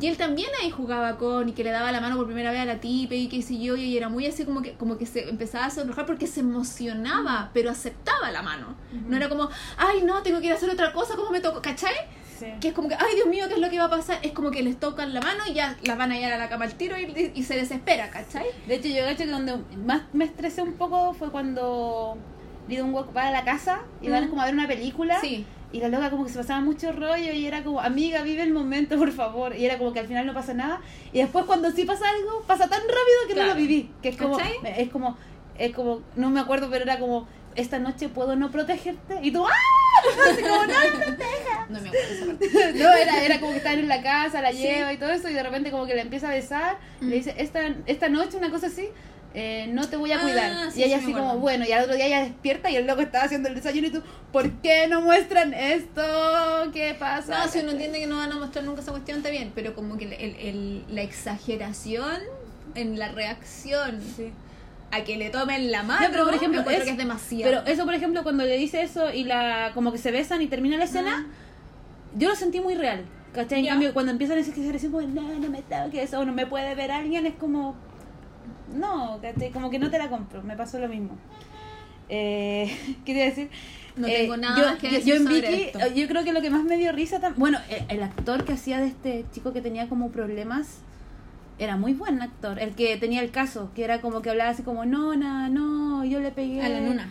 [0.00, 2.60] y él también ahí jugaba con y que le daba la mano por primera vez
[2.60, 5.06] a la tipa y qué sé yo, y era muy así como que, como que
[5.06, 8.74] se empezaba a sonrojar porque se emocionaba, pero aceptaba la mano.
[9.06, 11.60] No era como, ay no, tengo que ir a hacer otra cosa, ¿cómo me toco?
[11.60, 11.94] ¿Cachai?
[12.38, 12.46] Sí.
[12.60, 14.18] Que es como que, ay Dios mío, ¿qué es lo que va a pasar?
[14.22, 16.48] Es como que les tocan la mano y ya las van a llevar a la
[16.48, 18.46] cama al tiro y, y se desespera, ¿cachai?
[18.66, 22.16] De hecho, yo cacho que donde más me estresé un poco fue cuando
[22.68, 25.20] Lee Dong Wook va a la casa y van como a ver una película.
[25.20, 25.44] Sí.
[25.72, 28.52] Y la loca como que se pasaba mucho rollo y era como, amiga, vive el
[28.52, 29.56] momento, por favor.
[29.56, 30.80] Y era como que al final no pasa nada.
[31.12, 33.90] Y después cuando sí pasa algo, pasa tan rápido que no lo viví.
[34.02, 34.54] Que es como, ¿Cachai?
[34.78, 35.16] es como,
[35.58, 39.18] es como, no me acuerdo, pero era como, esta noche puedo no protegerte.
[39.22, 39.50] Y tú, ¡ah!
[40.32, 40.72] Así como, no,
[41.70, 42.48] No me acuerdo esa parte.
[42.74, 44.58] no, era, era como que estaban en la casa, la Sí.
[44.58, 47.08] lleva y todo eso, y de repente como que la empieza a besar, Mm.
[47.08, 48.88] le dice, esta, esta noche, una cosa así,
[49.34, 50.70] eh, no te voy a Ah, cuidar.
[50.72, 52.86] sí, y ella sí, así como, bueno, y al otro día ella despierta y el
[52.86, 54.02] loco estaba haciendo el desayuno y tú,
[54.32, 56.02] ¿por qué no muestran esto?
[56.72, 57.38] ¿Qué pasa?
[57.44, 59.74] No, si uno entiende que no van a mostrar nunca esa cuestión, está bien, pero
[59.74, 62.20] como que el, el- el- la exageración
[62.74, 64.30] en la reacción Sí.
[64.90, 67.44] a que le tomen la mano, No, pero por ejemplo, es- que es demasiado.
[67.44, 70.46] Pero eso, por ejemplo, cuando le dice eso y la como que se besan y
[70.48, 71.26] termina la escena,
[72.16, 73.04] yo lo sentí muy real.
[73.34, 73.60] ¿Cachai?
[73.60, 76.34] En cambio, cuando empiezan a decir que se como, no, no me toques, o no
[76.34, 77.74] me puede ver alguien, es como,
[78.74, 79.20] no.
[79.52, 81.16] Como que no te la compro, me pasó lo mismo.
[82.08, 82.70] Eh,
[83.04, 83.50] ¿Qué te iba a decir?
[83.96, 85.78] No Eh, tengo nada yo, que decir yo en sobre Vicky, esto.
[85.94, 88.80] yo creo que lo que más me dio risa, bueno, el, el actor que hacía
[88.80, 90.78] de este chico que tenía como problemas,
[91.58, 92.58] era muy buen actor.
[92.58, 96.20] El que tenía el caso, que era como que hablaba así como, no, no, yo
[96.20, 96.62] le pegué.
[96.62, 97.08] a la nuna.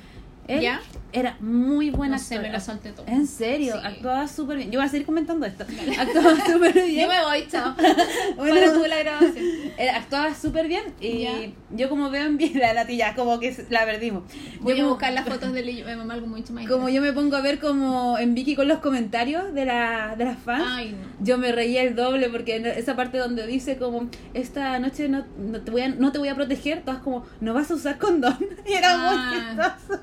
[0.48, 0.82] ¿Ya?
[1.14, 3.06] Era muy buen No sé, me lo salté todo.
[3.08, 3.88] En serio, Sí.
[3.88, 4.72] actuaba súper bien.
[4.72, 5.66] Yo voy a seguir comentando esto.
[6.00, 7.02] Actuaba súper bien.
[7.02, 7.76] Yo me voy, chao.
[8.38, 9.46] Bueno, Para tú la grabación.
[9.78, 11.28] era- actuaba súper bien y
[11.72, 14.24] yo como veo en la latilla, como que la perdimos.
[14.62, 17.02] Voy yo a como- buscar las fotos de me mamá algo mucho más Como yo
[17.02, 20.64] me pongo a ver como en Vicky con los comentarios de, la, de las fans.
[20.66, 21.26] Ay, no.
[21.26, 25.26] Yo me reía el doble porque en esa parte donde dice como esta noche no,
[25.38, 27.98] no, te, voy a, no te voy a proteger, todas como no vas a usar
[27.98, 28.38] condón.
[28.66, 29.76] Y era muy Ah.
[29.80, 30.02] chistoso.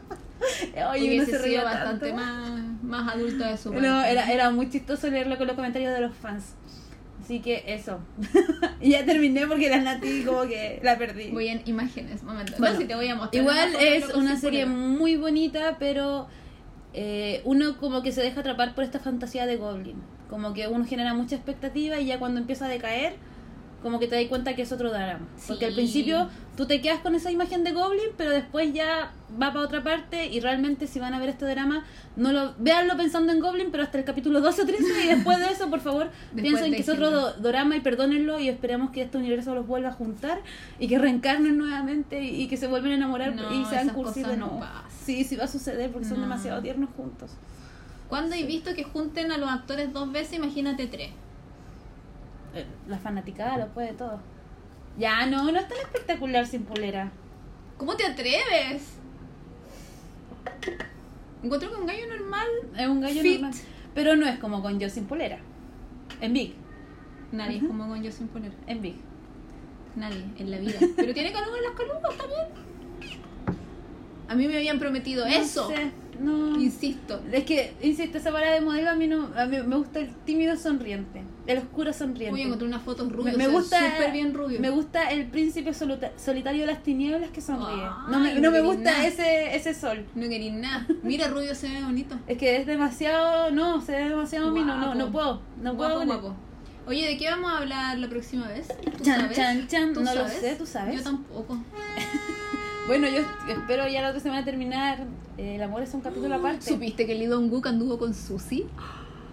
[0.91, 5.11] Oye, Hubiese se sido bastante más, más adulto de su No, era, era muy chistoso
[5.11, 6.55] leerlo con los comentarios de los fans.
[7.23, 8.01] Así que eso.
[8.81, 11.31] y ya terminé porque la Nati como que la perdí.
[11.31, 12.55] Voy en imágenes, momento.
[12.59, 13.43] Bueno, no, si te voy a mostrar.
[13.43, 16.29] Igual es una serie muy bonita, pero
[16.95, 20.01] eh, uno como que se deja atrapar por esta fantasía de Goblin.
[20.31, 23.17] Como que uno genera mucha expectativa y ya cuando empieza a decaer,
[23.83, 25.21] como que te das cuenta que es otro drama.
[25.47, 25.77] Porque al Sí.
[25.77, 29.85] principio tú te quedas con esa imagen de Goblin, pero después ya va para otra
[29.85, 31.85] parte y realmente si van a ver este drama,
[32.17, 35.39] no lo véanlo pensando en Goblin, pero hasta el capítulo 12 o 13 y después
[35.39, 39.03] de eso, por favor, piensen que es otro do- drama y perdónenlo y esperamos que
[39.03, 40.41] este universo los vuelva a juntar
[40.81, 44.27] y que reencarnen nuevamente y, y que se vuelvan a enamorar No, y sean cursis
[44.27, 44.61] de no nuevo.
[44.61, 44.91] pasan.
[45.05, 46.25] sí, sí va a suceder porque son No.
[46.25, 47.31] demasiado tiernos juntos.
[48.09, 50.33] ¿Cuándo he visto que junten a los actores dos veces?
[50.39, 51.11] Imagínate tres.
[52.89, 54.21] La fanaticada lo puede todo.
[54.99, 57.11] Ya, no, no es tan espectacular sin polera.
[57.77, 58.95] ¿Cómo te atreves?
[61.43, 62.47] Encuentro que un gallo normal.
[62.77, 63.41] Es un gallo Fit.
[63.41, 63.61] normal.
[63.95, 65.39] Pero no es como con yo sin polera.
[66.21, 66.55] En Big,
[67.31, 68.53] Nadie es como con yo sin poner.
[68.67, 68.97] en Big.
[69.97, 70.79] Nadie en la vida.
[70.97, 72.41] Pero tiene calugas en las calugas también.
[74.29, 75.69] A mí me habían prometido No eso.
[75.69, 75.91] sé,
[76.21, 76.59] no.
[76.61, 77.21] Insisto.
[77.33, 79.31] Es que, insisto, esa parada de modelo a mí no.
[79.37, 81.23] A mí me gusta el tímido sonriente.
[81.49, 82.35] El oscuro sonriente.
[82.35, 83.37] Uy, encontré unas fotos me, rubias.
[83.37, 84.61] me ve gusta Súper bien rubio.
[84.61, 87.83] Me gusta el príncipe solitario de las tinieblas que sonríe.
[87.83, 90.05] Ay, no me, no no me gusta ese, ese sol.
[90.15, 90.87] No quería nada.
[91.03, 92.17] Mira, rubio se ve bonito.
[92.27, 93.51] Es que es demasiado.
[93.51, 94.77] No, se ve demasiado mino.
[94.77, 95.13] No, no Guapo.
[95.13, 95.41] puedo.
[95.63, 96.07] No guapo, puedo.
[96.07, 96.35] guapo.
[96.87, 98.69] Oye, ¿de qué vamos a hablar la próxima vez?
[98.69, 99.37] ¿Tú Chan, sabes?
[99.37, 99.93] chan, chan.
[99.95, 100.97] ¿Tú No lo sé, ¿tú sabes?
[100.97, 101.59] Yo tampoco.
[102.87, 103.19] Bueno, yo
[103.53, 105.01] espero ya la otra semana terminar.
[105.37, 106.65] eh, el amor es un capítulo aparte.
[106.71, 108.65] ¿Supiste que Lee Dong-gook anduvo con Susie?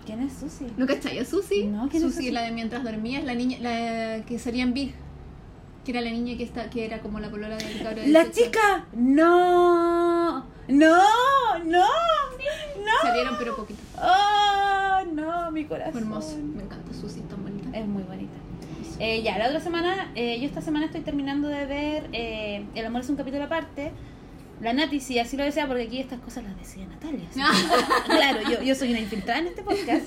[0.06, 0.68] ¿Quién es Susi?
[0.78, 1.66] ¿No cachai a Susie?
[1.66, 2.32] No, ¿quién es Susie Susie?
[2.32, 4.94] la de mientras dormías, la niña, la que salía en Big.
[5.84, 8.24] Que era la niña que está, que era como la polola del cabro de ¡La
[8.26, 8.46] 18.
[8.46, 8.86] chica!
[8.94, 10.46] ¡No!
[10.68, 11.04] ¡No!
[11.64, 11.64] ¡No!
[11.66, 13.02] ¡No!
[13.02, 13.82] Salieron pero poquito.
[14.02, 15.06] ¡Oh!
[15.14, 15.92] No, mi corazón.
[15.92, 16.38] Fue hermoso.
[16.38, 17.78] Me encanta Susie, tan bonita.
[17.78, 18.34] Es muy bonita.
[19.00, 22.86] Eh, ya, la otra semana, eh, yo esta semana estoy terminando de ver eh, El
[22.86, 23.92] amor es un capítulo aparte.
[24.62, 27.28] La Nati, si así lo desea, porque aquí estas cosas las decide Natalia.
[28.06, 30.06] claro, yo, yo soy una infiltrada en este podcast.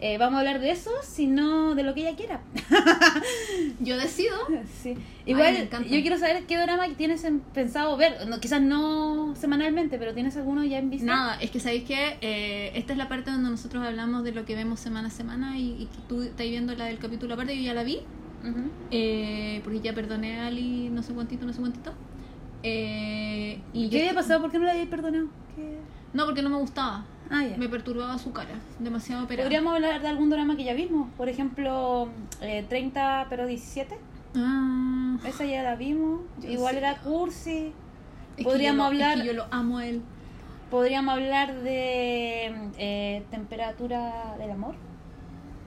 [0.00, 2.40] Eh, vamos a hablar de eso, sino de lo que ella quiera.
[3.80, 4.36] Yo decido.
[4.82, 4.94] Sí.
[5.24, 5.88] Igual, encanta.
[5.88, 8.26] yo quiero saber qué drama tienes en- pensado ver.
[8.26, 11.06] No, quizás no semanalmente, pero ¿tienes alguno ya en vista?
[11.06, 14.44] Nada, es que sabéis que eh, esta es la parte donde nosotros hablamos de lo
[14.44, 17.62] que vemos semana a semana y, y tú estás viendo la del capítulo aparte, yo
[17.62, 18.00] ya la vi.
[18.42, 18.60] Ujú.
[18.90, 21.94] eh, porque ya perdoné a Ali no sé cuántito, no sé cuántito.
[22.66, 24.40] Eh, y ¿Qué yo- había pasado?
[24.40, 25.26] ¿Por qué no la habías perdonado?
[25.54, 25.78] ¿Qué?
[26.14, 27.04] No, porque no me gustaba.
[27.30, 27.56] Ah, ya.
[27.58, 29.44] Me perturbaba su cara, demasiado operada.
[29.46, 31.08] Podríamos hablar de algún drama que ya vimos.
[31.16, 32.08] Por ejemplo,
[32.40, 33.98] eh, 30 pero 17.
[34.36, 36.20] Ah, Esa ya la vimos.
[36.42, 36.78] Igual sé.
[36.78, 37.72] era cursi.
[38.36, 40.02] es que Podríamos yo lo- es hablar- que yo lo amo a él.
[40.70, 44.74] Podríamos hablar de eh, Temperatura del Amor.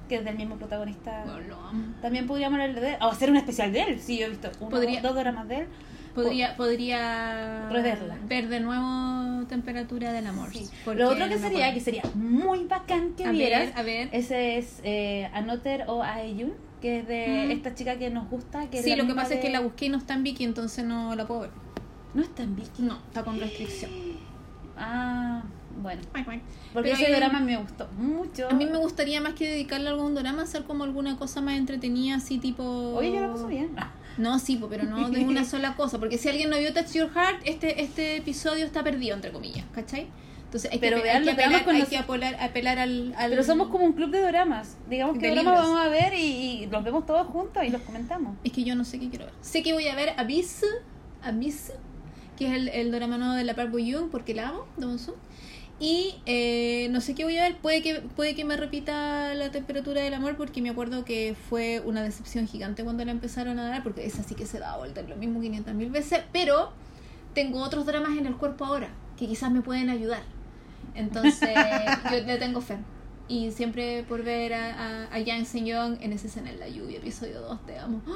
[0.09, 1.23] Que es del mismo protagonista.
[1.25, 1.83] Bueno, lo amo.
[2.01, 2.97] También podríamos hablar de él.
[3.01, 3.99] O hacer un especial de él.
[3.99, 5.67] Sí, yo he visto uno, Podría- dos dramas de él.
[6.23, 8.17] Podría, podría Reverla.
[8.27, 10.49] ver de nuevo Temperatura del Amor.
[10.51, 10.67] Sí.
[10.85, 13.67] Lo otro que no sería, que sería muy bacán que a vieras.
[13.67, 14.09] ver, a ver.
[14.11, 17.51] Ese es eh, Anoter o Aeyun, que es de Mm.
[17.51, 18.69] esta chica que nos gusta.
[18.69, 20.83] Que Sí, lo que pasa es que la busqué y no está en Viki, entonces
[20.85, 21.51] no la puedo ver.
[22.13, 22.81] No está en Vicky.
[22.83, 23.91] No, está con restricción.
[24.77, 25.43] Ah,
[25.81, 26.01] bueno.
[26.13, 26.41] Porque
[26.73, 28.47] Pero ese drama me gustó mucho.
[28.49, 31.55] A mí me gustaría más que dedicarle a algún drama, hacer como alguna cosa más
[31.57, 32.63] entretenida, así tipo...
[32.63, 33.69] Oye, yo lo paso bien.
[34.17, 35.99] No, sí, pero no de una sola cosa.
[35.99, 39.65] Porque si alguien no vio Touch Your Heart, este, este episodio está perdido, entre comillas,
[39.73, 40.07] ¿cachai?
[40.45, 43.29] Entonces hay que, Pero hay que apelar, con hay los- que apelar, apelar al, al-
[43.31, 44.77] Pero somos como un club de dramas.
[44.89, 45.45] Digamos que libros.
[45.45, 46.19] vamos a ver y,
[46.63, 48.33] y los vemos todos juntos y los comentamos.
[48.45, 49.33] Es que yo no sé qué quiero ver.
[49.41, 50.63] Sé que voy a ver Abyss,
[51.21, 51.73] Abyss
[52.37, 55.15] que es el, el drama nuevo de la Park Bo Young, porque la amo, Monsoon.
[55.79, 59.51] Y eh, no sé qué voy a ver, puede que, puede que me repita la
[59.51, 63.67] temperatura del amor, porque me acuerdo que fue una decepción gigante cuando la empezaron a
[63.69, 66.71] dar, porque esa sí que se da vuelta lo mismo 500 mil veces, pero
[67.35, 70.23] tengo otros dramas en el cuerpo ahora, que quizás me pueden ayudar.
[70.95, 71.49] Entonces,
[72.11, 72.77] yo le tengo fe.
[73.27, 76.97] Y siempre por ver a, a, a Yang Seong en esa escena en la lluvia,
[76.97, 78.01] episodio 2, te amo.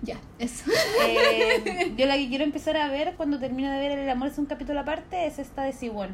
[0.00, 0.70] Ya, eso.
[1.08, 4.38] Eh, yo la que quiero empezar a ver cuando termine de ver El amor es
[4.38, 6.10] un capítulo aparte es esta de Siwon.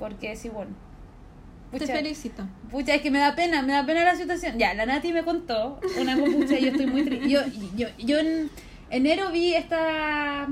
[0.00, 0.74] Porque Siwon.
[1.70, 2.42] Te felicito.
[2.72, 4.58] Pucha, es que me da pena, me da pena la situación.
[4.58, 7.28] Ya, la Nati me contó una pucha y yo estoy muy triste.
[7.30, 7.42] Yo,
[7.76, 8.50] yo, yo en
[8.90, 10.48] enero vi esta...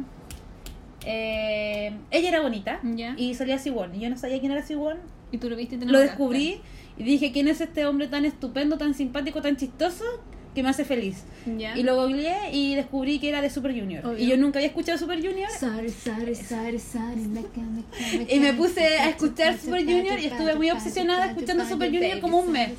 [1.04, 3.14] eh, ella era bonita Ya.
[3.16, 3.96] y salía Siwon.
[3.96, 4.98] Y yo no sabía quién era Siwon.
[5.32, 6.60] Y tú lo viste y te Lo descubrí
[6.96, 10.04] y dije, ¿quién es este hombre tan estupendo, tan simpático, tan chistoso
[10.58, 11.22] que me hace feliz?
[11.46, 14.04] Y lo googleé y descubrí que era de Super Junior.
[14.04, 14.18] Obvio.
[14.18, 15.48] Y yo nunca había escuchado Super Junior.
[15.48, 16.80] Sorry, sorry, sorry,
[18.28, 22.38] Y me puse a escuchar Super Junior y estuve muy obsesionada escuchando Super Junior como
[22.38, 22.70] un mes.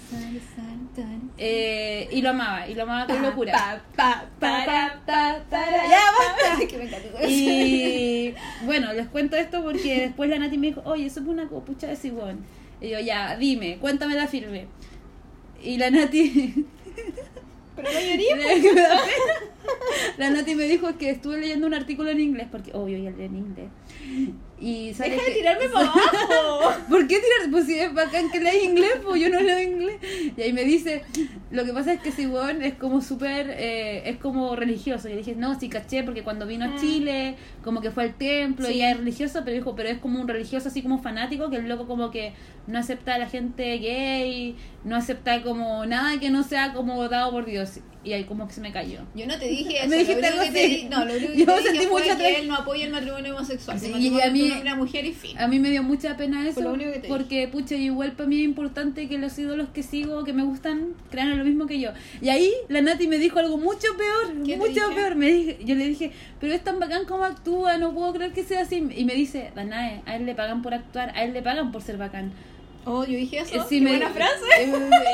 [1.37, 3.81] Eh, y lo amaba, y lo amaba con locura.
[7.29, 8.33] Y
[8.65, 11.87] bueno, les cuento esto porque después la Nati me dijo, oye, eso es una copucha
[11.87, 12.39] de cigüón.
[12.81, 14.67] Y yo, ya, dime, cuéntame la firme.
[15.63, 16.65] Y la Nati...
[17.81, 18.25] Pero no llorí.
[18.35, 18.99] Me da pena.
[20.17, 23.25] la Nati me dijo que estuve leyendo un artículo en inglés, porque obvio, ya leí
[23.25, 23.69] en inglés.
[24.61, 26.73] Y sale Deja de tirarme para abajo.
[26.89, 27.49] ¿Por qué tirar?
[27.51, 29.95] Pues si es bacán que lees inglés, pues yo no leo inglés.
[30.35, 31.03] Y ahí me dice,
[31.51, 35.07] lo que pasa es que Sibón es como súper, eh, es como religioso.
[35.07, 36.79] Y dije, no, sí caché, porque cuando vino a Mm.
[36.81, 38.73] Chile, como que fue al templo Sí.
[38.73, 41.55] y ya es religioso, pero dijo, pero es como un religioso así como fanático, que
[41.57, 42.33] el loco como que
[42.67, 47.31] no acepta a la gente gay, no acepta como nada que no sea como dado
[47.31, 47.79] por Dios.
[48.01, 48.99] Y ahí como que se me cayó.
[49.13, 49.89] Yo no te dije eso.
[49.89, 50.75] Me dijiste lo único algo que te así.
[50.77, 52.91] di- No, lo único que Yo te sentí dije fue que él no apoya el
[52.93, 53.77] matrimonio homosexual.
[53.79, 55.37] Sí, el y a mí- una mujer y fin.
[55.39, 56.75] A mí me dio mucha pena eso,
[57.07, 60.89] porque pucha, igual para mí es importante que los ídolos que sigo, que me gustan,
[61.09, 61.89] crean lo mismo que yo.
[62.21, 65.15] Y ahí la Nati me dijo algo mucho peor, ¿Qué te mucho peor.
[65.15, 68.43] Me dije, yo le dije, pero es tan bacán como actúa, no puedo creer que
[68.43, 68.87] sea así.
[68.95, 71.81] Y me dice, Danae, a él le pagan por actuar, a él le pagan por
[71.81, 72.31] ser bacán.
[72.85, 73.55] Oh, yo dije eso.
[73.57, 74.45] Eh, sí, Qué me- buena frase.
[74.57, 74.71] eh,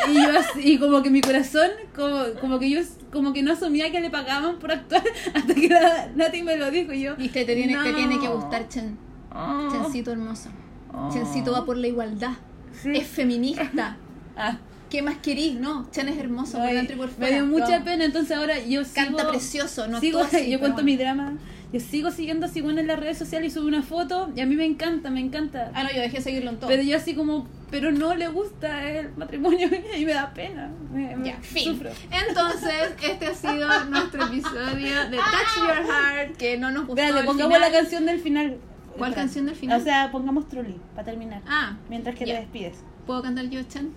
[0.09, 2.79] y yo así- y como que mi corazón, como, como que yo
[3.11, 5.01] como que no asumía que le pagaban por actuar
[5.33, 7.15] hasta que la Nati me lo dijo y yo.
[7.15, 8.97] Viste, te tiene, te tiene que gustar Chen.
[9.35, 10.49] Oh, Chencito hermoso.
[10.93, 11.09] oh.
[11.11, 12.33] Chencito va por la igualdad.
[12.81, 12.91] Sí.
[12.95, 13.97] Es feminista.
[14.37, 14.57] Ah.
[14.89, 15.55] ¿Qué más querís?
[15.57, 17.85] No, Chen es hermoso por Ay, dentro y por me dio mucha No.
[17.85, 20.85] pena, entonces ahora yo Canta sigo, precioso, no sigo, así, yo cuento bueno.
[20.85, 21.33] mi drama,
[21.71, 24.45] yo sigo siguiendo a Sigüen en las redes sociales y subo una foto y a
[24.45, 25.71] mí me encanta, me encanta.
[25.73, 26.67] Ah, no, yo dejé de seguirlo en todo.
[26.69, 30.69] pero yo así como, pero no le gusta el matrimonio y me da pena.
[30.93, 31.63] Me, me Ya, fin.
[31.63, 31.91] sufro.
[32.27, 37.01] Entonces, este ha sido nuestro episodio de Touch Your Heart, que no nos gustó.
[37.01, 37.61] El pongamos final.
[37.61, 38.57] la canción del final.
[38.97, 39.25] ¿Cuál Espera.
[39.25, 39.81] canción del final?
[39.81, 41.41] O sea, pongamos Truly, para terminar.
[41.47, 42.77] Ah, mientras que te despides.
[43.05, 43.91] ¿puedo cantar yo, Chen?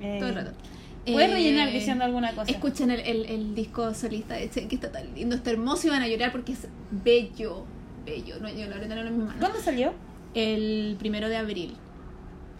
[0.00, 0.52] Eh, Todo el rato.
[1.04, 2.50] Puedes Eh, rellenar diciendo alguna cosa.
[2.50, 5.90] Escuchen el, el, el disco solista de Chen, que está tan lindo, está hermoso y
[5.90, 7.64] van a llorar porque es bello.
[8.06, 8.36] Bello.
[8.40, 9.40] No, yo lo haré tener en mis manos.
[9.40, 9.92] ¿Cuándo salió?
[10.34, 11.76] El primero de abril.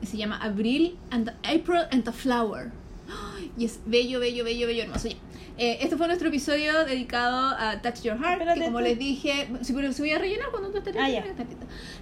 [0.01, 2.71] Y se llama Abril and the April and the Flower.
[3.59, 5.09] Y es bello, bello, bello, bello, hermoso.
[5.09, 5.17] Ya.
[5.59, 8.33] Eh, este fue nuestro episodio dedicado a Touch Your Heart.
[8.41, 8.85] Espérate que como tú.
[8.85, 11.25] les dije, si, pero si voy a rellenar cuando tú estés Ah, ya.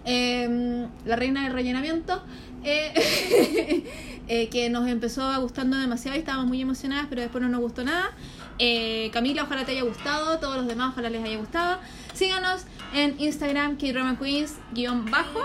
[0.04, 2.22] Eh, la reina del rellenamiento.
[2.62, 3.84] eh,
[4.28, 7.82] eh, que nos empezó gustando demasiado y estábamos muy emocionadas, pero después no nos gustó
[7.84, 8.10] nada.
[8.58, 10.38] Eh, Camila, ojalá te haya gustado.
[10.38, 11.80] Todos los demás, ojalá les haya gustado.
[12.14, 15.40] Síganos en Instagram, K-Drama Queens, guion bajo.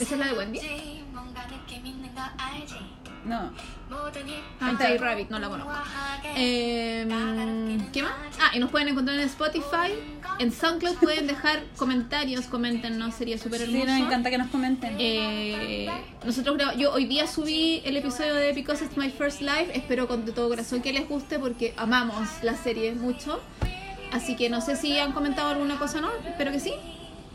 [0.00, 0.58] Esa es la de Wendy.
[3.28, 3.50] No.
[4.60, 5.72] Ah, J Rabbit, no la conozco.
[6.36, 7.06] Eh,
[7.92, 8.12] ¿Qué más?
[8.40, 9.92] Ah, y nos pueden encontrar en Spotify.
[10.38, 13.86] En SoundCloud pueden dejar comentarios, coméntenos, sería súper Sí, hermoso.
[13.86, 14.96] nos encanta que nos comenten.
[14.98, 15.88] Eh,
[16.24, 19.70] nosotros yo hoy día subí el episodio de Because It's My First Life.
[19.74, 23.40] Espero con de todo corazón que les guste porque amamos la serie mucho.
[24.12, 26.10] Así que no sé si han comentado alguna cosa o no.
[26.26, 26.72] Espero que sí.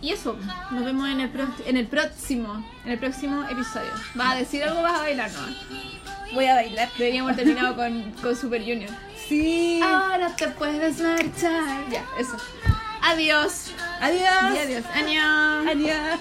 [0.04, 0.38] Y eso,
[0.72, 3.90] nos vemos en el, pro- en el próximo en el próximo episodio.
[4.16, 5.32] ¿Vas a decir algo vas a bailar?
[5.32, 6.34] No.
[6.34, 6.90] Voy a bailar.
[6.98, 8.90] Deberíamos terminado con, con Super Junior.
[9.30, 9.80] Sí.
[9.82, 11.90] Ahora te puedes marchar.
[11.90, 12.36] Ya, eso.
[13.02, 13.72] Adiós.
[14.02, 14.56] Adiós.
[14.56, 14.86] Y adiós.
[14.94, 15.70] Año.
[15.72, 16.20] Adiós.